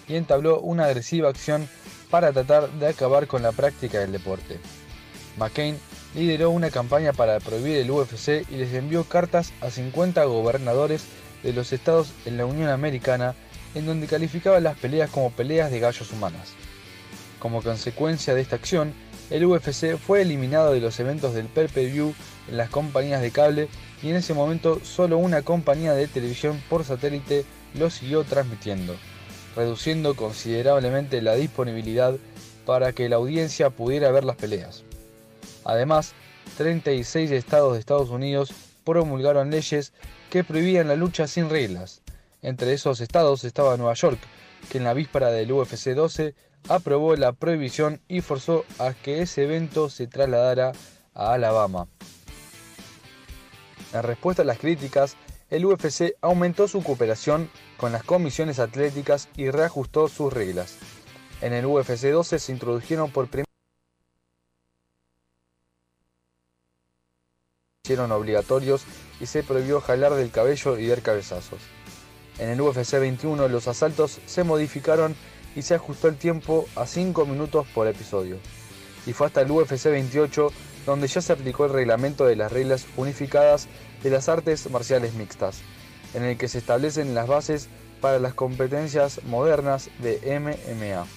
[0.07, 1.67] y entabló una agresiva acción
[2.09, 4.61] para tratar de acabar con la práctica del deporte.
[5.37, 5.77] McCain
[6.15, 11.05] lideró una campaña para prohibir el UFC y les envió cartas a 50 gobernadores
[11.43, 13.35] de los estados en la Unión Americana
[13.75, 16.53] en donde calificaba las peleas como peleas de gallos humanas.
[17.39, 18.93] Como consecuencia de esta acción,
[19.29, 22.13] el UFC fue eliminado de los eventos del pay-per-view
[22.49, 23.67] en las compañías de cable
[24.01, 27.45] y en ese momento solo una compañía de televisión por satélite
[27.75, 28.95] lo siguió transmitiendo,
[29.55, 32.15] reduciendo considerablemente la disponibilidad
[32.65, 34.83] para que la audiencia pudiera ver las peleas.
[35.69, 36.13] Además,
[36.57, 38.51] 36 estados de Estados Unidos
[38.83, 39.93] promulgaron leyes
[40.31, 42.01] que prohibían la lucha sin reglas.
[42.41, 44.17] Entre esos estados estaba Nueva York,
[44.71, 46.33] que en la víspera del UFC 12
[46.69, 50.71] aprobó la prohibición y forzó a que ese evento se trasladara
[51.13, 51.87] a Alabama.
[53.93, 55.17] En respuesta a las críticas,
[55.51, 57.47] el UFC aumentó su cooperación
[57.77, 60.77] con las comisiones atléticas y reajustó sus reglas.
[61.41, 63.48] En el UFC 12 se introdujeron por primera
[67.89, 68.83] hicieron obligatorios
[69.19, 71.59] y se prohibió jalar del cabello y dar cabezazos.
[72.37, 75.15] En el UFC 21 los asaltos se modificaron
[75.55, 78.37] y se ajustó el tiempo a 5 minutos por episodio.
[79.07, 80.51] Y fue hasta el UFC 28
[80.85, 83.67] donde ya se aplicó el reglamento de las reglas unificadas
[84.03, 85.61] de las artes marciales mixtas,
[86.13, 87.69] en el que se establecen las bases
[88.01, 91.07] para las competencias modernas de MMA.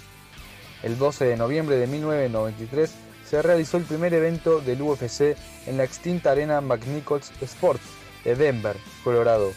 [0.82, 2.94] El 12 de noviembre de 1993
[3.32, 7.80] se realizó el primer evento del UFC en la extinta arena McNichols Sports
[8.24, 9.54] de Denver, Colorado,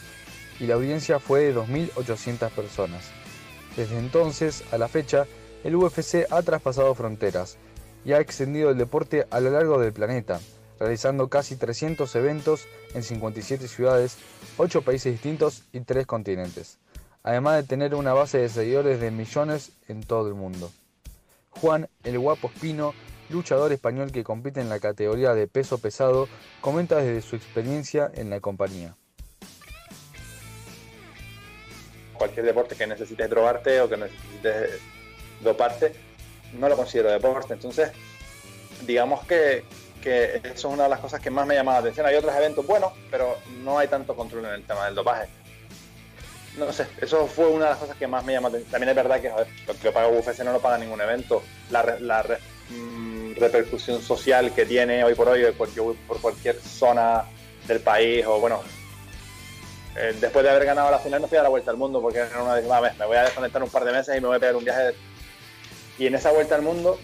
[0.62, 3.10] y la audiencia fue de 2.800 personas.
[3.76, 5.26] Desde entonces a la fecha,
[5.66, 7.58] el UFC ha traspasado fronteras
[8.06, 10.40] y ha extendido el deporte a lo largo del planeta,
[10.80, 14.16] realizando casi 300 eventos en 57 ciudades,
[14.56, 16.78] 8 países distintos y 3 continentes,
[17.24, 20.72] además de tener una base de seguidores de millones en todo el mundo.
[21.50, 22.94] Juan El Guapo Espino,
[23.30, 26.28] luchador español que compite en la categoría de peso pesado,
[26.62, 28.96] comenta desde su experiencia en la compañía.
[32.16, 34.80] cualquier deporte que necesites drogarte o que necesites
[35.42, 35.94] doparte,
[36.54, 37.54] no lo considero deporte.
[37.54, 37.92] Entonces,
[38.86, 39.64] digamos que,
[40.06, 42.06] eso es una de las cosas que más me llama la atención.
[42.06, 45.28] Hay otros eventos buenos, pero no hay tanto control en el tema del dopaje.
[46.58, 48.72] No sé, eso fue una de las cosas que más me llama la atención.
[48.72, 49.32] También es verdad que
[49.68, 51.44] lo que paga UFC no lo paga ningún evento.
[51.72, 52.24] La, la
[52.70, 57.26] mm, repercusión social que tiene hoy por hoy por cualquier zona
[57.68, 58.62] del país o bueno,
[59.96, 62.20] eh, después de haber ganado la final me fui a la vuelta al mundo porque
[62.20, 64.40] era una vez, me voy a desconectar un par de meses y me voy a
[64.40, 64.94] pegar un viaje.
[65.98, 67.00] Y en esa vuelta al mundo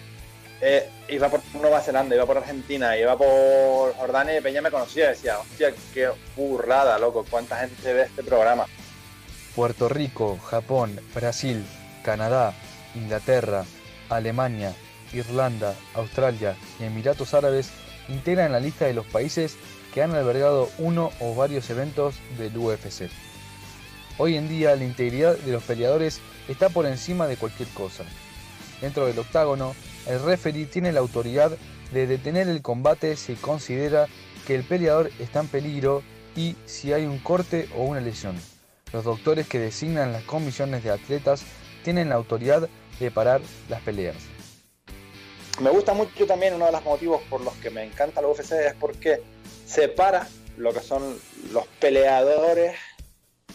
[0.59, 5.05] eh, iba por Nueva Zelanda, iba por Argentina, iba por Jordania y Peña me conocía
[5.05, 8.65] y decía, hostia, qué burrada, loco, cuánta gente ve este programa.
[9.55, 11.65] Puerto Rico, Japón, Brasil,
[12.03, 12.53] Canadá,
[12.95, 13.65] Inglaterra,
[14.09, 14.73] Alemania,
[15.13, 17.71] Irlanda, Australia y Emiratos Árabes
[18.07, 19.57] integran la lista de los países
[19.93, 23.09] que han albergado uno o varios eventos del UFC.
[24.17, 28.03] Hoy en día la integridad de los peleadores está por encima de cualquier cosa.
[28.79, 29.75] Dentro del octágono,
[30.07, 31.51] el referee tiene la autoridad
[31.91, 34.07] de detener el combate si considera
[34.47, 36.03] que el peleador está en peligro
[36.35, 38.35] y si hay un corte o una lesión.
[38.93, 41.43] Los doctores que designan las comisiones de atletas
[41.83, 42.67] tienen la autoridad
[42.99, 44.30] de parar las peleas.
[45.61, 48.53] Me gusta mucho también uno de los motivos por los que me encanta la UFC
[48.53, 49.21] es porque
[49.63, 51.19] separa lo que son
[51.51, 52.75] los peleadores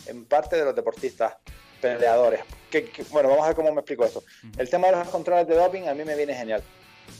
[0.06, 1.34] en parte de los deportistas
[1.80, 2.42] peleadores.
[2.70, 4.22] Que, bueno, vamos a ver cómo me explico eso.
[4.56, 6.62] El tema de los controles de doping a mí me viene genial.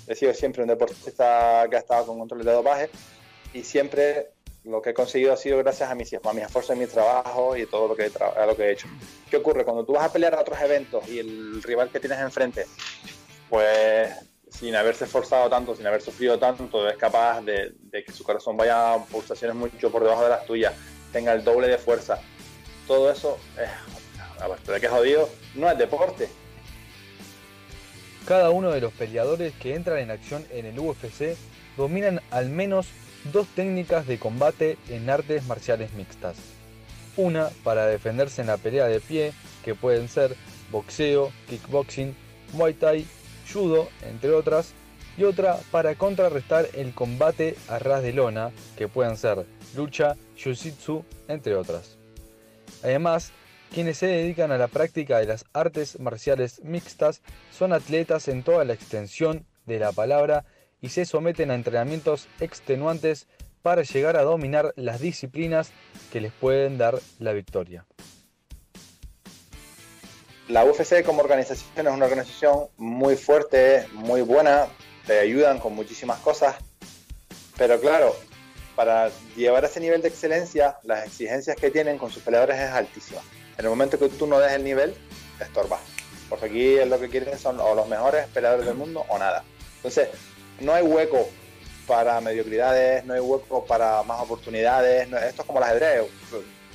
[0.07, 2.91] He sido siempre un deportista que ha estado con controles de dopaje
[3.55, 4.28] y siempre
[4.62, 7.57] lo que he conseguido ha sido gracias a mis, a mis esfuerzos y mi trabajo
[7.57, 8.87] y todo lo que, he lo que he hecho.
[9.28, 9.64] ¿Qué ocurre?
[9.64, 12.66] Cuando tú vas a pelear a otros eventos y el rival que tienes enfrente,
[13.49, 14.14] pues
[14.59, 18.95] sin haberse esforzado tanto, sin haber sufrido tanto, es capaz de, que su corazón vaya
[18.95, 20.73] a pulsaciones mucho por debajo de las tuyas,
[21.13, 22.21] tenga el doble de fuerza.
[22.87, 23.69] Todo eso, es,
[24.41, 26.29] aparte de que es jodido, no es deporte.
[28.27, 31.37] Cada uno de los peleadores que entran en acción en el UFC
[31.77, 32.87] dominan al menos
[33.33, 36.37] dos técnicas de combate en artes marciales mixtas.
[37.17, 39.33] Una para defenderse en la pelea de pie,
[39.65, 40.35] que pueden ser
[40.71, 42.17] boxeo, kickboxing,
[42.53, 43.07] muay thai
[43.53, 44.75] judo, entre otras,
[45.17, 51.05] y otra para contrarrestar el combate a ras de lona, que pueden ser lucha, jiu-jitsu,
[51.29, 51.97] entre otras.
[52.83, 53.33] Además,
[53.73, 58.65] quienes se dedican a la práctica de las artes marciales mixtas son atletas en toda
[58.65, 60.45] la extensión de la palabra
[60.81, 63.27] y se someten a entrenamientos extenuantes
[63.63, 65.73] para llegar a dominar las disciplinas
[66.13, 67.85] que les pueden dar la victoria.
[70.49, 74.69] La UFC como organización es una organización muy fuerte, muy buena,
[75.07, 76.55] te ayudan con muchísimas cosas,
[77.57, 78.15] pero claro,
[78.77, 82.71] para llevar a ese nivel de excelencia, las exigencias que tienen con sus peleadores es
[82.71, 83.23] altísima.
[83.59, 84.95] En el momento que tú no des el nivel,
[85.39, 85.81] te estorbas.
[86.29, 89.45] Porque aquí lo que quieren son o los mejores peleadores del mundo o nada.
[89.77, 90.09] Entonces,
[90.61, 91.29] no hay hueco
[91.87, 95.09] para mediocridades, no hay hueco para más oportunidades.
[95.09, 96.07] esto es como el ajedrez.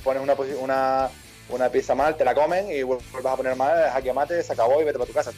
[0.02, 1.10] Pones una, una,
[1.48, 4.80] una pieza mal, te la comen y vuelves a poner mal, jaque mate, se acabó
[4.80, 5.32] y vete para tu casa.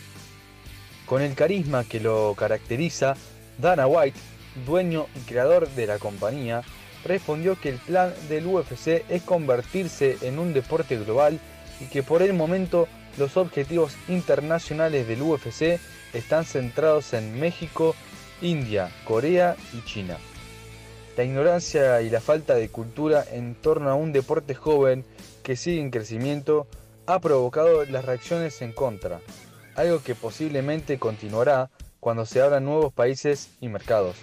[1.06, 3.14] Con el carisma que lo caracteriza,
[3.58, 4.18] Dana White,
[4.66, 6.62] dueño y creador de la compañía,
[7.04, 11.38] respondió que el plan del UFC es convertirse en un deporte global
[11.80, 12.88] y que por el momento
[13.18, 15.78] los objetivos internacionales del UFC
[16.12, 17.94] están centrados en México,
[18.40, 20.16] India, Corea y China.
[21.16, 25.04] La ignorancia y la falta de cultura en torno a un deporte joven
[25.44, 26.66] que sigue en crecimiento
[27.06, 29.20] ha provocado las reacciones en contra,
[29.76, 31.70] algo que posiblemente continuará
[32.00, 34.16] cuando se abran nuevos países y mercados,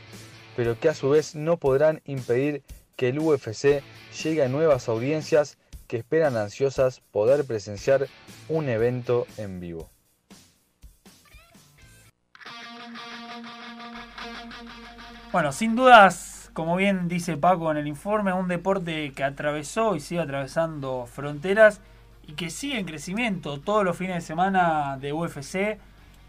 [0.57, 2.63] pero que a su vez no podrán impedir
[2.97, 3.83] que el UFC
[4.23, 5.57] llegue a nuevas audiencias
[5.87, 8.07] que esperan ansiosas poder presenciar
[8.49, 9.89] un evento en vivo.
[15.31, 19.99] Bueno, sin dudas, como bien dice Paco en el informe, un deporte que atravesó y
[19.99, 21.81] sigue atravesando fronteras
[22.27, 23.59] y que sigue en crecimiento.
[23.59, 25.79] Todos los fines de semana de UFC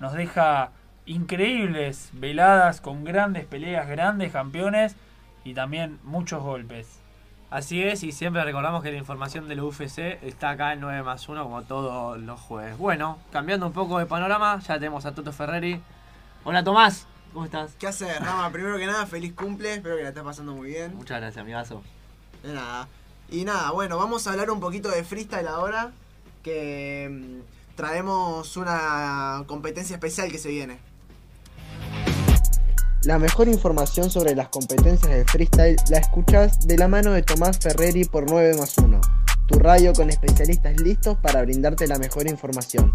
[0.01, 0.71] nos deja
[1.07, 4.97] increíbles veladas con grandes peleas, grandes campeones
[5.45, 7.01] y también muchos golpes.
[7.51, 11.29] Así es, y siempre recordamos que la información del UFC está acá en 9 más
[11.29, 12.79] 1 como todos los jueves.
[12.79, 15.79] Bueno, cambiando un poco de panorama, ya tenemos a Toto Ferreri.
[16.45, 17.73] Hola Tomás, ¿cómo estás?
[17.79, 18.51] ¿Qué haces, Rama?
[18.53, 20.95] Primero que nada, feliz cumple, espero que la estés pasando muy bien.
[20.95, 21.83] Muchas gracias, amigazo.
[22.43, 22.89] De nada.
[23.31, 25.93] Y nada, bueno, vamos a hablar un poquito de freestyle ahora,
[26.43, 30.79] que mm, traemos una competencia especial que se viene.
[33.05, 37.59] La mejor información sobre las competencias de freestyle la escuchas de la mano de Tomás
[37.59, 39.01] Ferreri por 9 más 1,
[39.47, 42.95] tu radio con especialistas listos para brindarte la mejor información.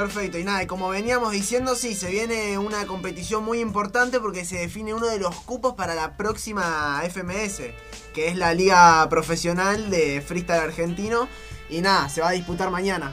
[0.00, 4.46] Perfecto, y nada, y como veníamos diciendo, sí, se viene una competición muy importante porque
[4.46, 7.64] se define uno de los cupos para la próxima FMS,
[8.14, 11.28] que es la Liga Profesional de Freestyle Argentino.
[11.68, 13.12] Y nada, se va a disputar mañana.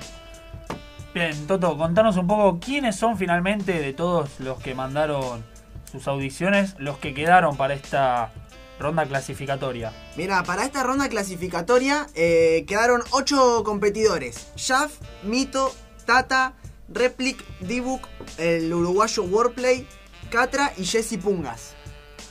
[1.13, 5.43] Bien, Toto, contanos un poco quiénes son finalmente de todos los que mandaron
[5.91, 8.31] sus audiciones, los que quedaron para esta
[8.79, 9.91] ronda clasificatoria.
[10.15, 14.53] Mira, para esta ronda clasificatoria eh, quedaron 8 competidores.
[14.55, 15.73] Shaf, Mito,
[16.05, 16.53] Tata,
[16.89, 18.07] Replic, Dibuk,
[18.37, 19.87] el uruguayo Warplay,
[20.29, 21.75] Catra y Jesse Pungas.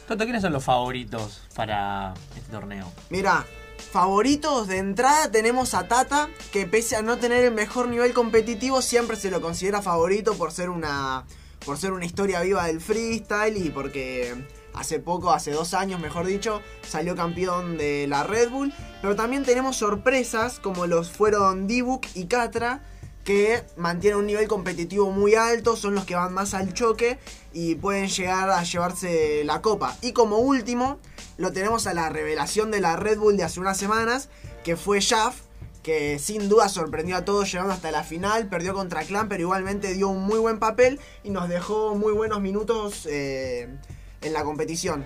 [0.07, 2.93] Toto, ¿quiénes son los favoritos para este torneo?
[3.11, 3.45] Mira,
[3.91, 8.83] favoritos de entrada tenemos a Tata, que pese a no tener el mejor nivel competitivo,
[8.83, 11.25] siempre se lo considera favorito por ser una,
[11.65, 16.27] por ser una historia viva del freestyle y porque hace poco, hace dos años mejor
[16.27, 18.73] dicho, salió campeón de la Red Bull.
[19.03, 22.83] Pero también tenemos sorpresas como los fueron Dibuk y Catra
[23.27, 27.19] que mantienen un nivel competitivo muy alto, son los que van más al choque
[27.53, 29.97] y pueden llegar a llevarse la copa.
[30.01, 31.01] Y como último,
[31.37, 34.29] lo tenemos a la revelación de la Red Bull de hace unas semanas,
[34.63, 35.41] que fue Shaft,
[35.83, 39.93] que sin duda sorprendió a todos llegando hasta la final, perdió contra Clan, pero igualmente
[39.93, 43.77] dio un muy buen papel y nos dejó muy buenos minutos eh,
[44.23, 45.05] en la competición.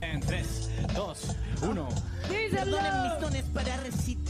[0.00, 1.36] En 3, 2,
[1.68, 1.88] 1.
[2.50, 4.21] Perdonen mis dones para recitar.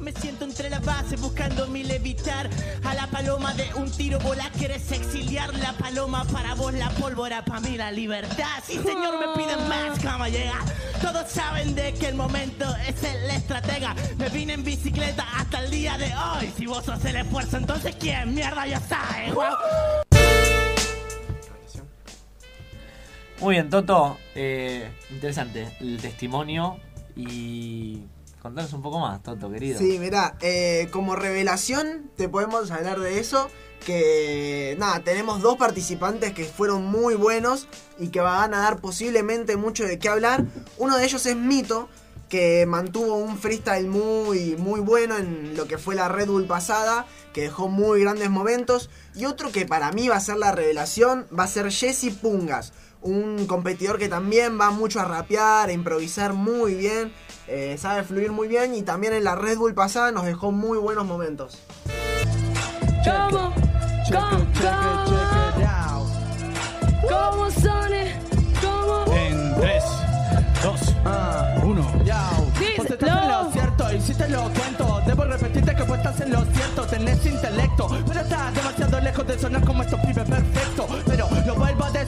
[0.00, 2.50] Me siento entre la base buscando mi levitar.
[2.84, 5.54] A la paloma de un tiro bola quieres exiliar.
[5.54, 8.62] La paloma para vos, la pólvora para mí la libertad.
[8.66, 9.98] Sí, señor, me piden más.
[10.00, 10.58] ¿Cómo llega?
[11.00, 13.94] Todos saben de que el momento es el estratega.
[14.18, 16.52] Me vine en bicicleta hasta el día de hoy.
[16.56, 19.32] Si vos sos el esfuerzo, entonces ¿quién mierda ya sabe?
[23.40, 24.18] Muy bien, Toto.
[24.34, 26.78] Eh, interesante el testimonio
[27.16, 28.02] y
[28.44, 29.78] contanos un poco más, Toto, querido.
[29.78, 33.48] Sí, mirá, eh, como revelación te podemos hablar de eso.
[33.86, 37.68] Que nada, tenemos dos participantes que fueron muy buenos
[37.98, 40.44] y que van a dar posiblemente mucho de qué hablar.
[40.76, 41.88] Uno de ellos es Mito,
[42.28, 47.06] que mantuvo un freestyle muy, muy bueno en lo que fue la Red Bull pasada,
[47.32, 48.90] que dejó muy grandes momentos.
[49.14, 52.74] Y otro que para mí va a ser la revelación va a ser Jesse Pungas
[53.04, 57.12] un competidor que también va mucho a rapear, a improvisar muy bien,
[57.46, 60.78] eh, sabe fluir muy bien y también en la Red Bull pasada nos dejó muy
[60.78, 61.58] buenos momentos.
[63.04, 63.52] ¿Cómo?
[64.10, 64.44] ¿Cómo?
[67.08, 67.92] ¿Cómo son?
[68.62, 69.14] ¿Cómo?
[69.14, 69.84] En 3,
[70.62, 70.94] 2,
[71.64, 71.92] 1.
[72.76, 76.32] Pues en lo cierto y si te lo cuento, debo repetirte que pues estás en
[76.32, 80.73] lo cierto, tenés intelecto, pero estás demasiado lejos de sonar como estos pibes perfectos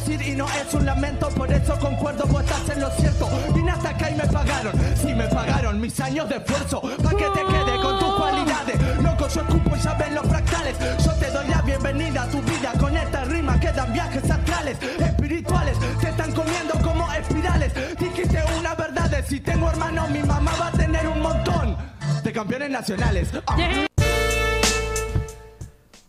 [0.05, 3.29] y no es un lamento, por eso concuerdo, vos estás en lo cierto.
[3.55, 7.25] Vine hasta acá y me pagaron, sí me pagaron mis años de esfuerzo, pa' que
[7.35, 9.03] te quede con tus cualidades.
[9.03, 10.77] Loco, yo escupo y ya ven los fractales.
[11.03, 14.79] Yo te doy la bienvenida a tu vida con esta rima que dan viajes astrales,
[14.83, 17.73] espirituales, te están comiendo como espirales.
[17.99, 21.77] Dijiste una verdad, de si tengo hermano, mi mamá va a tener un montón
[22.23, 23.31] de campeones nacionales.
[23.47, 23.57] Ah.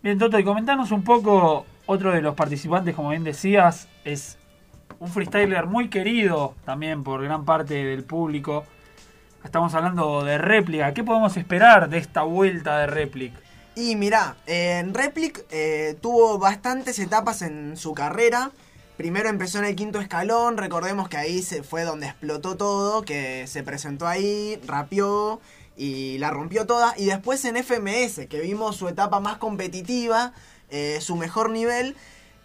[0.03, 4.37] Bien, Toto, y comentanos un poco, otro de los participantes, como bien decías, es
[4.99, 8.65] un freestyler muy querido también por gran parte del público.
[9.43, 10.93] Estamos hablando de réplica.
[10.93, 13.39] ¿Qué podemos esperar de esta vuelta de réplica?
[13.75, 18.51] Y mirá, en Replic eh, tuvo bastantes etapas en su carrera.
[18.97, 23.45] Primero empezó en el quinto escalón, recordemos que ahí se fue donde explotó todo, que
[23.45, 25.39] se presentó ahí, rapeó
[25.77, 26.95] y la rompió toda.
[26.97, 30.33] Y después en FMS, que vimos su etapa más competitiva,
[30.69, 31.95] eh, su mejor nivel.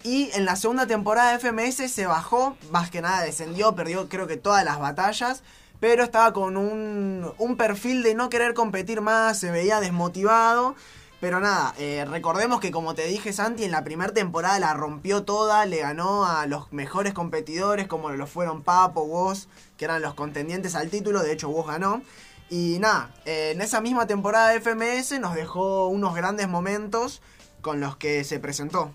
[0.05, 4.27] Y en la segunda temporada de FMS se bajó, más que nada descendió, perdió creo
[4.27, 5.43] que todas las batallas.
[5.81, 10.77] Pero estaba con un, un perfil de no querer competir más, se veía desmotivado.
[11.23, 15.23] Pero nada, eh, recordemos que como te dije Santi, en la primera temporada la rompió
[15.23, 19.47] toda, le ganó a los mejores competidores como lo fueron Papo, Woz,
[19.77, 22.03] que eran los contendientes al título, de hecho Woz ganó.
[22.51, 27.23] Y nada, eh, en esa misma temporada de FMS nos dejó unos grandes momentos
[27.63, 28.91] con los que se presentó.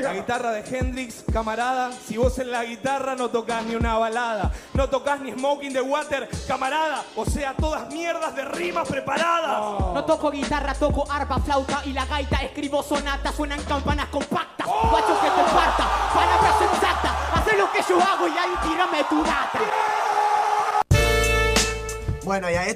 [0.00, 1.92] La guitarra de Hendrix, camarada.
[1.92, 5.80] Si vos en la guitarra no tocas ni una balada, no tocas ni Smoking the
[5.80, 7.04] Water, camarada.
[7.14, 9.94] O sea, todas mierdas de rimas preparadas.
[9.94, 12.38] No toco guitarra, toco arpa, flauta y la gaita.
[12.42, 14.66] Escribo sonatas, suenan campanas compactas.
[14.68, 14.85] Oh.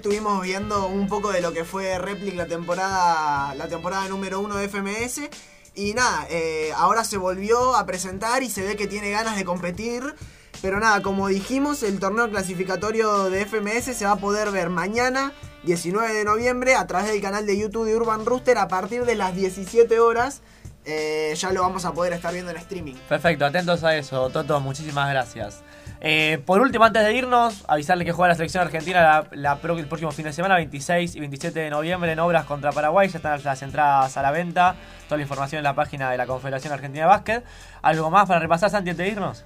[0.00, 4.56] Estuvimos viendo un poco de lo que fue Replic la temporada, la temporada número uno
[4.56, 5.28] de FMS.
[5.74, 9.44] Y nada, eh, ahora se volvió a presentar y se ve que tiene ganas de
[9.44, 10.14] competir.
[10.62, 15.34] Pero nada, como dijimos, el torneo clasificatorio de FMS se va a poder ver mañana,
[15.64, 19.16] 19 de noviembre, a través del canal de YouTube de Urban Rooster a partir de
[19.16, 20.40] las 17 horas.
[20.86, 22.94] Eh, ya lo vamos a poder estar viendo en streaming.
[23.06, 25.62] Perfecto, atentos a eso, Toto, muchísimas gracias.
[26.02, 30.10] Eh, por último, antes de irnos, avisarles que juega la selección argentina la, el próximo
[30.12, 33.08] fin de semana, 26 y 27 de noviembre, en obras contra Paraguay.
[33.08, 34.76] Ya están las entradas a la venta.
[35.06, 37.44] Toda la información en la página de la Confederación Argentina de Básquet.
[37.82, 39.44] ¿Algo más para repasar, Santi, antes de irnos?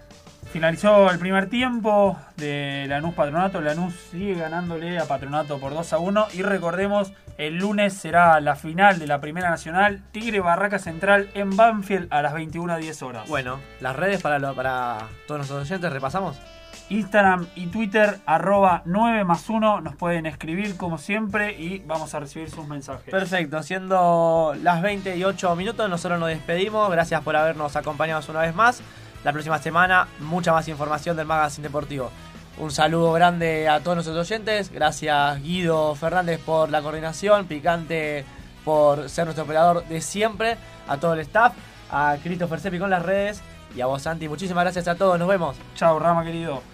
[0.54, 3.60] Finalizó el primer tiempo de Lanús Patronato.
[3.60, 6.28] Lanús sigue ganándole a Patronato por 2 a 1.
[6.34, 10.04] Y recordemos, el lunes será la final de la Primera Nacional.
[10.12, 13.28] Tigre Barraca Central en Banfield a las 21 a 10 horas.
[13.28, 16.36] Bueno, las redes para, lo- para todos nuestros oyentes, repasamos.
[16.88, 19.80] Instagram y Twitter, arroba 9 más 1.
[19.80, 23.10] Nos pueden escribir como siempre y vamos a recibir sus mensajes.
[23.10, 26.88] Perfecto, siendo las 28 minutos, nosotros nos despedimos.
[26.92, 28.82] Gracias por habernos acompañado una vez más.
[29.24, 32.10] La próxima semana, mucha más información del Magazine Deportivo.
[32.58, 34.70] Un saludo grande a todos nuestros oyentes.
[34.70, 38.24] Gracias Guido Fernández por la coordinación, Picante
[38.64, 40.56] por ser nuestro operador de siempre,
[40.86, 41.54] a todo el staff,
[41.90, 43.42] a Christopher Seppi con las redes
[43.74, 44.28] y a vos Santi.
[44.28, 45.56] Muchísimas gracias a todos, nos vemos.
[45.74, 46.73] Chao, Rama querido.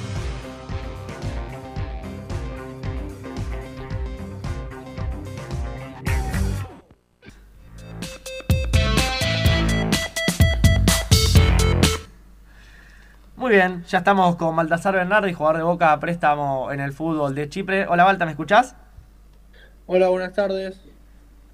[13.41, 17.33] Muy bien, ya estamos con Baltasar Bernardi, jugador de Boca a préstamo en el fútbol
[17.33, 17.87] de Chipre.
[17.87, 18.75] Hola Balta, ¿me escuchás?
[19.87, 20.79] Hola, buenas tardes.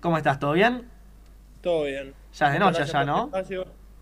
[0.01, 0.37] ¿Cómo estás?
[0.37, 0.85] ¿Todo bien?
[1.61, 2.13] Todo bien.
[2.33, 3.31] Ya es de noche por ¿no?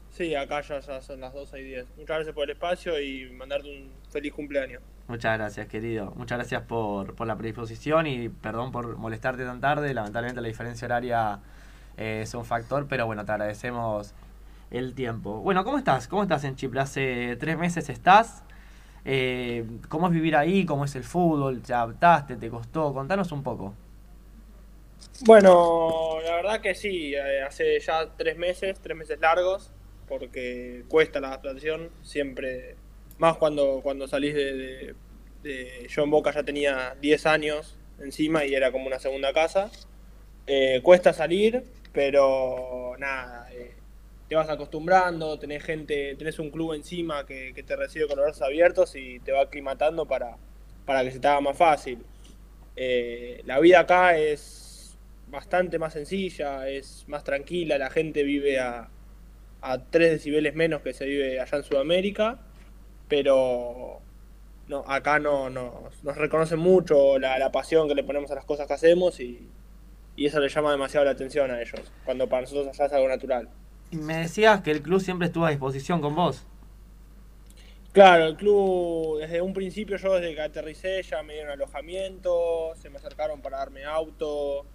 [0.10, 1.86] Sí, acá ya, ya son las 12 y 10.
[1.98, 4.82] Muchas gracias por el espacio y mandarte un feliz cumpleaños.
[5.08, 6.12] Muchas gracias, querido.
[6.16, 9.94] Muchas gracias por, por la predisposición y perdón por molestarte tan tarde.
[9.94, 11.40] Lamentablemente la diferencia horaria
[11.98, 14.16] eh, es un factor, pero bueno, te agradecemos
[14.78, 15.40] el tiempo.
[15.42, 16.08] Bueno, ¿cómo estás?
[16.08, 16.80] ¿Cómo estás en Chipre?
[16.82, 18.44] Hace tres meses estás.
[19.06, 20.66] Eh, ¿Cómo es vivir ahí?
[20.66, 21.62] ¿Cómo es el fútbol?
[21.62, 22.38] ¿Te adaptaste?
[22.38, 22.94] ¿Te costó?
[22.94, 23.76] Contanos un poco.
[25.22, 29.72] Bueno, la verdad que sí, eh, hace ya tres meses, tres meses largos,
[30.08, 32.76] porque cuesta la adaptación, siempre,
[33.18, 34.96] más cuando, cuando salís de, de-
[35.44, 39.72] de- Yo en Boca ya tenía 10 años encima y era como una segunda casa.
[40.48, 41.64] Eh, cuesta salir,
[41.94, 43.48] pero nada,
[44.36, 48.42] te vas acostumbrando, tenés gente, tenés un club encima que, te recibe con los brazos
[48.42, 50.36] abiertos y te va aclimatando para,
[50.86, 52.06] para que se te haga más fácil.
[52.76, 54.98] Eh, la vida acá es
[55.30, 58.90] bastante más sencilla, es más tranquila, la gente vive a,
[59.62, 62.40] a 3 decibeles menos que se vive allá en Sudamérica,
[63.08, 64.02] pero
[64.68, 68.46] no, acá no, no- nos reconocen mucho la, la pasión que le ponemos a las
[68.46, 69.50] cosas que hacemos y,
[70.16, 73.08] y eso le llama demasiado la atención a ellos, cuando para nosotros allá es algo
[73.10, 73.50] natural.
[73.92, 76.46] Me decías que el club siempre estuvo a disposición con vos.
[77.92, 82.90] Claro, el club, desde un principio yo desde que aterricé ya me dieron alojamiento, se
[82.90, 84.68] me acercaron para darme auto.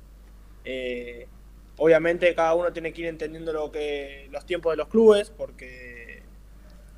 [0.64, 1.28] eh,
[1.76, 6.28] obviamente cada uno tiene que ir entendiendo lo que los tiempos de los clubes, porque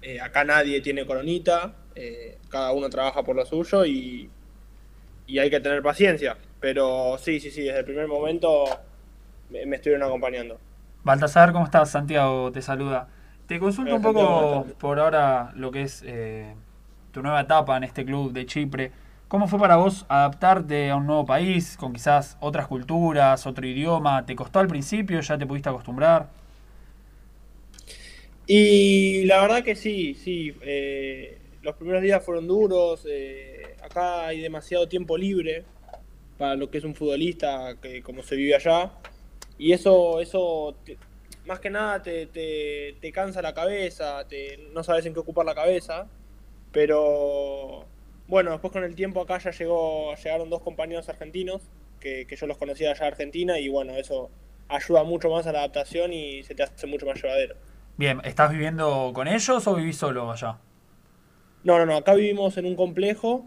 [0.03, 4.33] eh, acá nadie tiene coronita, eh, cada uno trabaja por lo suyo y,
[5.27, 6.39] y hay que tener paciencia.
[6.61, 8.65] Pero sí, sí, sí, desde el primer momento
[9.51, 10.61] me, me estuvieron acompañando.
[11.05, 11.91] Baltasar, ¿cómo estás?
[11.91, 13.09] Santiago te saluda.
[13.47, 16.55] Te consulto un poco por ahora lo que es eh,
[17.13, 18.93] tu nueva etapa en este club de Chipre.
[19.29, 24.25] ¿Cómo fue para vos adaptarte a un nuevo país, con quizás otras culturas, otro idioma?
[24.27, 25.21] ¿Te costó al principio?
[25.21, 26.29] ¿Ya te pudiste acostumbrar?
[28.47, 30.53] Y la verdad que sí, sí.
[30.63, 33.07] eh, los primeros días fueron duros.
[33.09, 35.65] eh, acá hay demasiado tiempo libre
[36.39, 38.93] para lo que es un futbolista, que como se vive allá.
[39.63, 40.99] Y eso, eso te-
[41.45, 45.47] más que nada te, te, te cansa la cabeza, te, no sabes en qué ocupar
[45.47, 46.09] la cabeza.
[46.73, 47.87] Pero
[48.27, 52.47] bueno, después con el tiempo acá ya llegó, llegaron dos compañeros argentinos que, que yo
[52.47, 54.31] los conocía allá de Argentina y bueno, eso
[54.69, 57.57] ayuda mucho más a la adaptación y se te hace mucho más llevadero.
[57.97, 60.59] Bien, ¿estás viviendo con ellos o vivís solo allá?
[61.65, 63.47] No, no, no, acá vivimos en un complejo.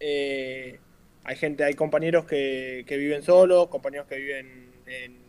[0.00, 0.80] eh,
[1.24, 5.23] hay gente, hay compañeros que, que viven solos, compañeros que viven en,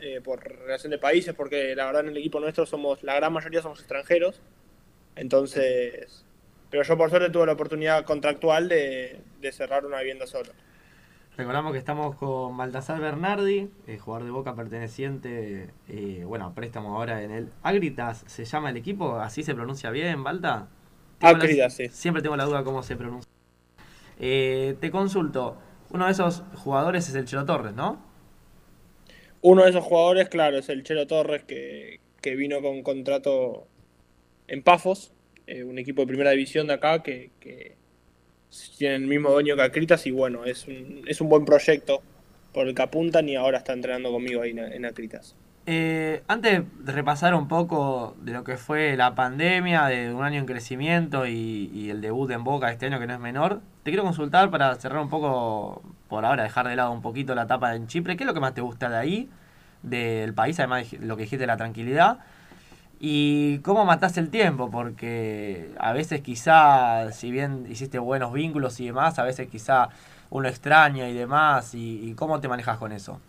[0.00, 3.32] eh, por relación de países, porque la verdad en el equipo nuestro somos, la gran
[3.32, 4.40] mayoría somos extranjeros.
[5.16, 6.24] Entonces,
[6.70, 10.50] pero yo por suerte tuve la oportunidad contractual de, de cerrar una vivienda solo.
[11.36, 17.22] Recordamos que estamos con Baltasar Bernardi, eh, jugador de Boca perteneciente, eh, bueno, préstamo ahora
[17.24, 19.18] en el Agritas, ¿se llama el equipo?
[19.18, 20.68] ¿Así se pronuncia bien, Balta?
[21.20, 21.88] Agritas, sí.
[21.88, 23.28] Siempre tengo la duda cómo se pronuncia.
[24.20, 25.56] Eh, te consulto,
[25.90, 27.98] uno de esos jugadores es el Chelo Torres, ¿no?
[29.46, 33.66] Uno de esos jugadores, claro, es el Chelo Torres que, que vino con contrato
[34.48, 35.12] en Pafos,
[35.46, 37.30] eh, un equipo de primera división de acá que,
[38.78, 42.00] tiene el mismo dueño que Acritas y bueno, es un, es un buen proyecto
[42.54, 45.36] por el que apuntan y ahora está entrenando conmigo ahí en, en Acritas.
[45.66, 50.38] Eh, antes de repasar un poco de lo que fue la pandemia, de un año
[50.40, 53.90] en crecimiento y, y el debut en Boca este año que no es menor, te
[53.90, 57.74] quiero consultar para cerrar un poco, por ahora dejar de lado un poquito la etapa
[57.74, 59.30] en Chipre, ¿qué es lo que más te gusta de ahí,
[59.82, 62.18] del país, además de lo que dijiste, la tranquilidad?
[63.00, 64.70] ¿Y cómo mataste el tiempo?
[64.70, 69.88] Porque a veces quizá, si bien hiciste buenos vínculos y demás, a veces quizá
[70.30, 73.20] uno extraña y demás, y, cómo te manejas con eso?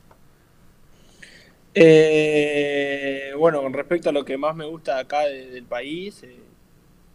[1.73, 6.39] Eh, bueno, con respecto a lo que más me gusta acá de- del país, eh,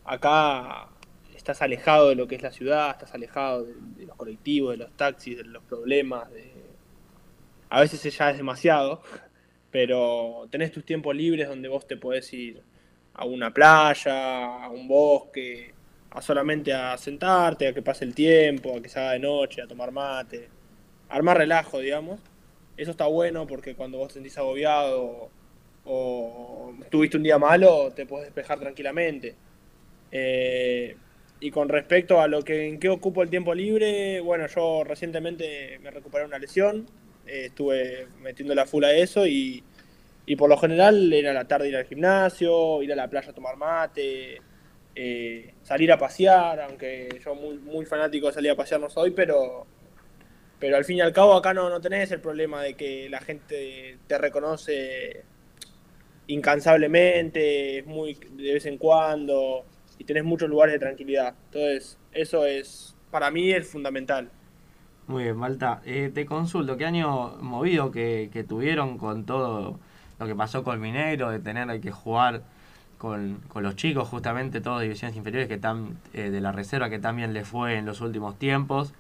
[0.04, 0.88] acá
[1.40, 4.92] estás alejado de lo que es la ciudad, estás alejado de, los colectivos, de los
[4.96, 6.52] taxis, de los problemas, de...
[7.70, 9.02] a veces ya es demasiado,
[9.70, 12.62] pero tenés tus tiempos libres donde vos te podés ir
[13.14, 15.72] a una playa, a un bosque,
[16.10, 19.62] a solamente a sentarte, a que pase el tiempo, a que se haga de noche,
[19.62, 20.48] a tomar mate,
[21.08, 22.20] armar relajo, digamos.
[22.76, 25.30] Eso está bueno porque cuando vos te sentís agobiado
[25.84, 29.34] o tuviste un día malo, te puedes despejar tranquilamente.
[30.12, 30.96] Eh,
[31.40, 35.78] y con respecto a lo que en qué ocupo el tiempo libre, bueno, yo recientemente
[35.82, 36.86] me recuperé una lesión,
[37.26, 39.64] eh, estuve metiendo la full a eso y,
[40.26, 43.34] y por lo general era la tarde ir al gimnasio, ir a la playa a
[43.34, 44.38] tomar mate,
[44.94, 49.12] eh, salir a pasear, aunque yo muy, muy fanático de salir a pasear no soy,
[49.12, 49.66] pero,
[50.58, 53.20] pero al fin y al cabo acá no, no tenés el problema de que la
[53.20, 55.24] gente te reconoce
[56.26, 59.64] incansablemente, es muy de vez en cuando
[60.00, 61.34] y tenés muchos lugares de tranquilidad.
[61.52, 64.30] Entonces, eso es para mí es fundamental.
[65.06, 65.82] Muy bien, Malta.
[65.84, 69.78] Eh, te consulto, ¿qué año movido que, tuvieron con todo
[70.18, 72.44] lo que pasó con Mineiro, de tener que jugar
[72.96, 76.98] con, con los chicos, justamente todos divisiones inferiores que están eh, de la reserva, que
[76.98, 78.94] también le fue en los últimos tiempos?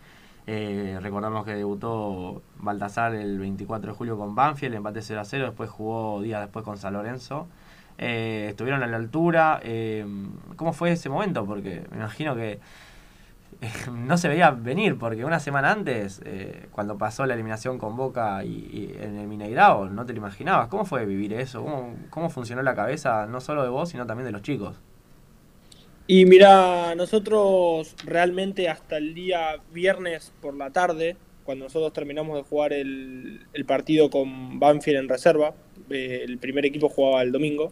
[0.46, 5.46] Eh, recordamos que debutó Baltasar el 24 de julio con Banfield, empate 0 a 0,
[5.46, 7.46] después jugó días después con San Lorenzo.
[8.02, 9.60] Eh, estuvieron a la altura.
[9.62, 10.06] eh,
[10.56, 11.44] ¿Cómo fue ese momento?
[11.44, 12.58] Porque me imagino que
[13.92, 18.42] no se veía venir, porque una semana antes, eh, cuando pasó la eliminación con Boca
[18.42, 20.68] y, y en el Mineirao, no te lo imaginabas.
[20.68, 21.62] ¿Cómo fue vivir eso?
[21.62, 24.76] ¿Cómo, ¿Cómo funcionó la cabeza, no solo de vos, sino también de los chicos?
[26.06, 32.42] Y mira, nosotros realmente hasta el día viernes por la tarde, cuando nosotros terminamos de
[32.44, 35.54] jugar el, partido con Banfield en reserva,
[35.90, 37.70] eh, el primer equipo jugaba el domingo,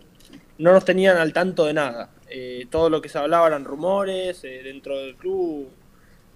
[0.58, 2.10] no nos tenían al tanto de nada.
[2.28, 5.70] Eh, todo lo que se hablaba eran rumores, eh, dentro del club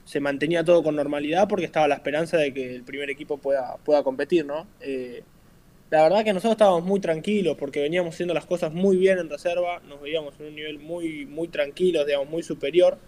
[0.05, 3.77] se mantenía todo con normalidad porque estaba la esperanza de que el primer equipo pueda,
[3.85, 4.66] pueda competir, ¿no?
[4.81, 5.23] Eh,
[5.90, 9.28] la verdad que nosotros estábamos muy tranquilos porque veníamos haciendo las cosas muy bien en
[9.28, 12.99] reserva, nos veíamos en un nivel muy, muy tranquilo, digamos, muy superior,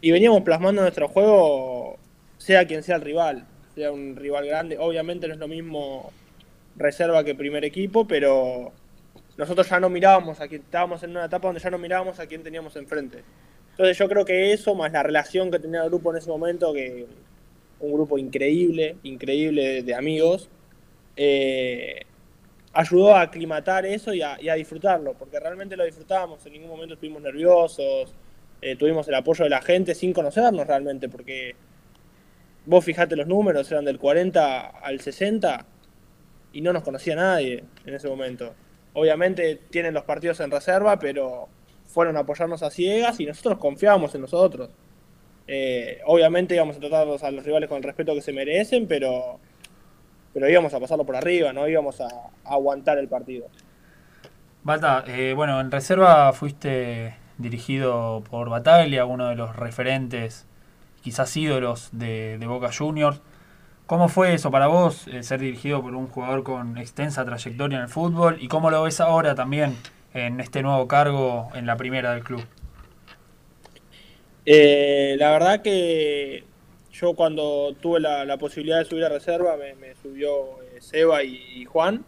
[0.00, 1.98] y veníamos plasmando nuestro juego,
[2.38, 3.44] sea quien sea el rival,
[3.74, 4.78] sea un rival grande.
[4.78, 6.12] Obviamente no es lo mismo
[6.76, 8.72] reserva que primer equipo, pero
[9.36, 12.26] nosotros ya no mirábamos a quién, estábamos en una etapa donde ya no mirábamos a
[12.26, 13.22] quién teníamos enfrente.
[13.72, 16.72] Entonces yo creo que eso, más la relación que tenía el grupo en ese momento,
[16.72, 17.06] que
[17.80, 20.48] un grupo increíble, increíble de amigos,
[21.16, 22.00] eh,
[22.72, 26.70] ayudó a aclimatar eso y a, y a, disfrutarlo, porque realmente lo disfrutábamos, en ningún
[26.70, 28.14] momento estuvimos nerviosos,
[28.62, 31.54] eh, tuvimos el apoyo de la gente sin conocernos realmente, porque
[32.64, 35.66] vos fijate los números, eran del 40 al 60
[36.52, 38.54] y no nos conocía nadie en ese momento.
[38.98, 41.48] Obviamente tienen los partidos en reserva, pero
[41.86, 44.70] fueron a apoyarnos a ciegas y nosotros confiábamos en nosotros.
[45.46, 49.38] Eh, obviamente íbamos a tratar a los rivales con el respeto que se merecen, pero
[50.32, 52.08] pero íbamos a pasarlo por arriba, no íbamos a,
[52.44, 53.48] aguantar el partido.
[54.62, 60.46] Bata, eh, bueno, en reserva fuiste dirigido por Bataglia, uno de los referentes,
[61.02, 63.20] quizás ídolos de Boca Juniors.
[63.86, 67.82] ¿Cómo fue eso para vos, eh, ser dirigido por un jugador con extensa trayectoria en
[67.84, 68.36] el fútbol?
[68.40, 69.76] ¿Y cómo lo ves ahora también
[70.12, 72.44] en este nuevo cargo en la primera del club?
[74.44, 76.42] Eh, la verdad que
[76.90, 82.04] yo cuando tuve la, posibilidad de subir a reserva me, subió eh, Seba y, Juan.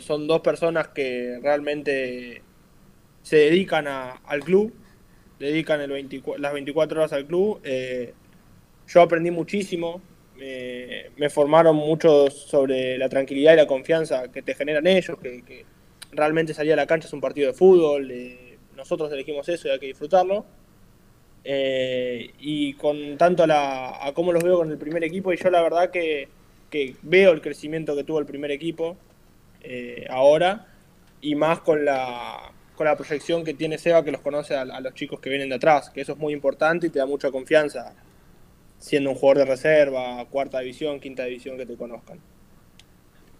[0.00, 2.42] Son dos personas que realmente
[3.22, 4.74] se dedican al club,
[5.38, 7.62] dedican el 24, las 24 horas al club.
[8.88, 10.02] Yo aprendí muchísimo,
[10.38, 15.64] me formaron mucho sobre la tranquilidad y la confianza que te generan ellos, que,
[16.12, 19.70] realmente salir a la cancha es un partido de fútbol, eh, nosotros elegimos eso y
[19.70, 20.44] hay que disfrutarlo.
[21.48, 25.36] Eh, y con tanto a, la, a cómo los veo con el primer equipo, y
[25.36, 26.28] yo la verdad que,
[26.70, 28.96] que veo el crecimiento que tuvo el primer equipo
[29.62, 30.66] eh, ahora,
[31.20, 34.80] y más con la, con la proyección que tiene Seba, que los conoce a, a,
[34.80, 37.30] los chicos que vienen de atrás, que eso es muy importante y te da mucha
[37.30, 37.94] confianza,
[38.78, 42.18] siendo un jugador de reserva, cuarta división, quinta división, que te conozcan.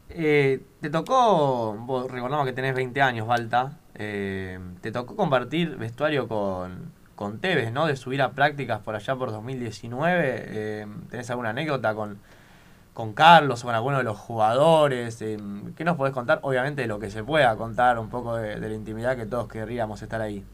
[0.09, 6.29] Eh, te tocó, vos recordamos que tenés 20 años, Balta, eh, te tocó compartir vestuario
[6.29, 7.87] con, con Tevez, ¿no?
[7.87, 10.45] De subir a prácticas por allá por 2019.
[10.49, 12.19] Eh, ¿Tenés alguna anécdota con,
[12.95, 15.21] con Carlos o con alguno de los jugadores?
[15.23, 15.39] Eh,
[15.77, 16.41] ¿Qué nos podés contar?
[16.43, 19.49] Obviamente de lo que se pueda contar, un poco de, de la intimidad que todos
[19.49, 20.45] querríamos estar ahí.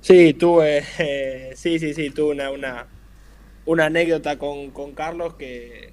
[0.00, 0.82] Sí, tuve,
[1.56, 2.86] sí, sí, sí, tuve una, una,
[3.70, 5.92] una anécdota con, con Carlos que,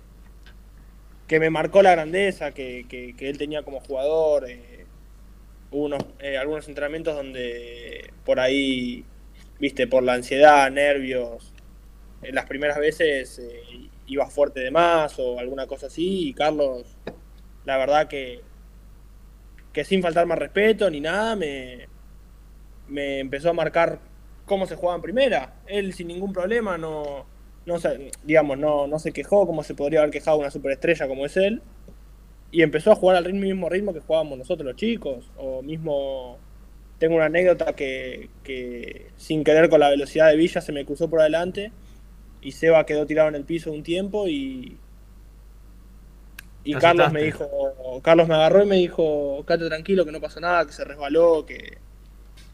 [1.27, 4.49] que me marcó la grandeza que, que, él tenía como jugador.
[4.49, 4.85] Eh,
[5.69, 9.05] hubo unos, eh, algunos entrenamientos donde por ahí
[9.59, 11.53] viste, por la ansiedad, nervios.
[12.23, 16.97] En las primeras veces eh, iba fuerte de más o alguna cosa así y Carlos,
[17.63, 18.41] la verdad que,
[19.71, 21.87] que sin faltar más respeto ni nada, me,
[22.87, 23.99] me empezó a marcar
[24.47, 25.53] cómo se jugaba en primera.
[25.67, 27.36] Él sin ningún problema no,
[27.67, 31.25] no se, digamos, no, no se quejó como se podría haber quejado una superestrella como
[31.25, 31.61] es él.
[32.49, 36.37] Y empezó a jugar al ritmo, mismo ritmo que jugábamos nosotros los chicos, o mismo
[36.97, 41.09] tengo una anécdota que, que, sin querer con la velocidad de Villa se me cruzó
[41.09, 41.71] por adelante
[42.41, 44.77] y Seba quedó tirado en el piso un tiempo y
[46.63, 47.47] y ¿Te Carlos me dijo
[48.01, 51.45] Carlos me agarró y me dijo quédate tranquilo que no pasó nada que se resbaló
[51.45, 51.77] que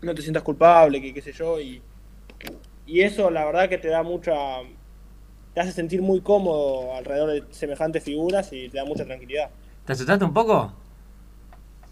[0.02, 1.81] no te sientas culpable que qué sé yo y
[2.85, 4.35] y eso la verdad que te da mucha
[5.54, 9.50] te hace sentir muy cómodo alrededor de semejantes figuras y te da mucha tranquilidad
[9.86, 10.74] ¿te asustaste un poco?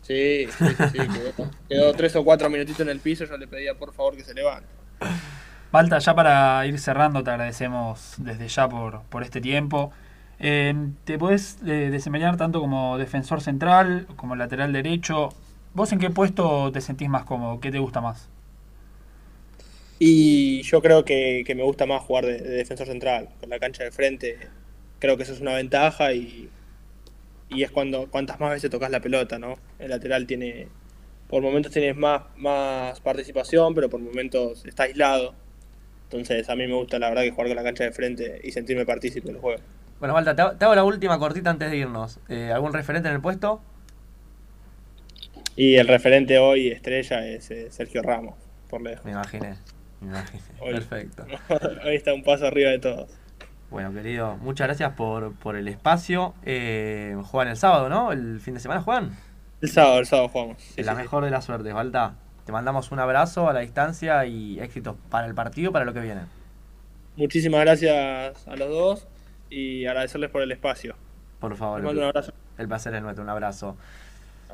[0.01, 3.47] Sí, sí, sí, sí quedó, quedó, tres o cuatro minutitos en el piso, yo le
[3.47, 4.67] pedía por favor que se levante.
[5.71, 9.91] Balta, ya para ir cerrando, te agradecemos desde ya por, por este tiempo.
[10.39, 10.73] Eh,
[11.05, 15.29] te podés eh, desempeñar tanto como defensor central, como lateral derecho.
[15.73, 17.59] ¿Vos en qué puesto te sentís más cómodo?
[17.59, 18.27] ¿Qué te gusta más?
[20.03, 23.59] Y yo creo que, que me gusta más jugar de, de defensor central, con la
[23.59, 24.35] cancha de frente.
[24.97, 26.49] Creo que eso es una ventaja y,
[27.49, 29.59] y es cuando cuantas más veces tocas la pelota, ¿no?
[29.77, 30.69] El lateral tiene,
[31.27, 35.35] por momentos tienes más, más participación, pero por momentos está aislado.
[36.05, 38.51] Entonces a mí me gusta la verdad que jugar con la cancha de frente y
[38.53, 39.61] sentirme partícipe del juego.
[39.99, 42.19] Bueno, te hago, te hago la última cortita antes de irnos.
[42.27, 43.61] Eh, ¿Algún referente en el puesto?
[45.55, 48.33] Y el referente hoy, estrella, es eh, Sergio Ramos,
[48.67, 49.05] por lejos.
[49.05, 49.57] Me imaginé.
[50.59, 51.25] Hoy- Perfecto.
[51.85, 53.09] hoy está un paso arriba de todos.
[53.69, 56.33] Bueno, querido, muchas gracias por, por el espacio.
[56.43, 58.11] Eh, juegan el sábado, ¿no?
[58.11, 59.15] ¿El fin de semana juegan?
[59.61, 60.57] El sábado, el sábado jugamos.
[60.61, 61.01] Sí, la sí, sí.
[61.03, 62.15] mejor de las suertes, Valta.
[62.45, 65.99] Te mandamos un abrazo a la distancia y éxitos para el partido, para lo que
[66.01, 66.21] viene.
[67.15, 69.07] Muchísimas gracias a los dos
[69.49, 70.95] y agradecerles por el espacio.
[71.39, 71.79] Por favor.
[71.79, 72.33] Les mando un abrazo.
[72.57, 73.77] El placer es nuestro, un abrazo.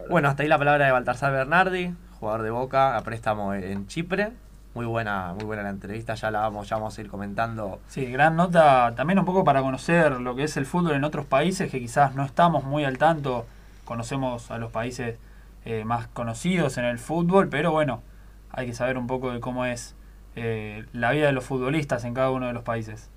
[0.10, 4.32] Bueno, hasta ahí la palabra de Baltasar Bernardi, jugador de Boca a préstamo en Chipre.
[4.78, 7.80] Muy buena, muy buena la entrevista, ya la vamos, ya vamos a ir comentando.
[7.88, 11.26] Sí, gran nota también un poco para conocer lo que es el fútbol en otros
[11.26, 13.48] países que quizás no estamos muy al tanto.
[13.86, 15.18] Conocemos a los países
[15.66, 18.04] eh, más conocidos en el fútbol, pero bueno,
[18.52, 19.96] hay que saber un poco de cómo es
[20.36, 23.10] eh, la vida de los futbolistas en cada uno de los países.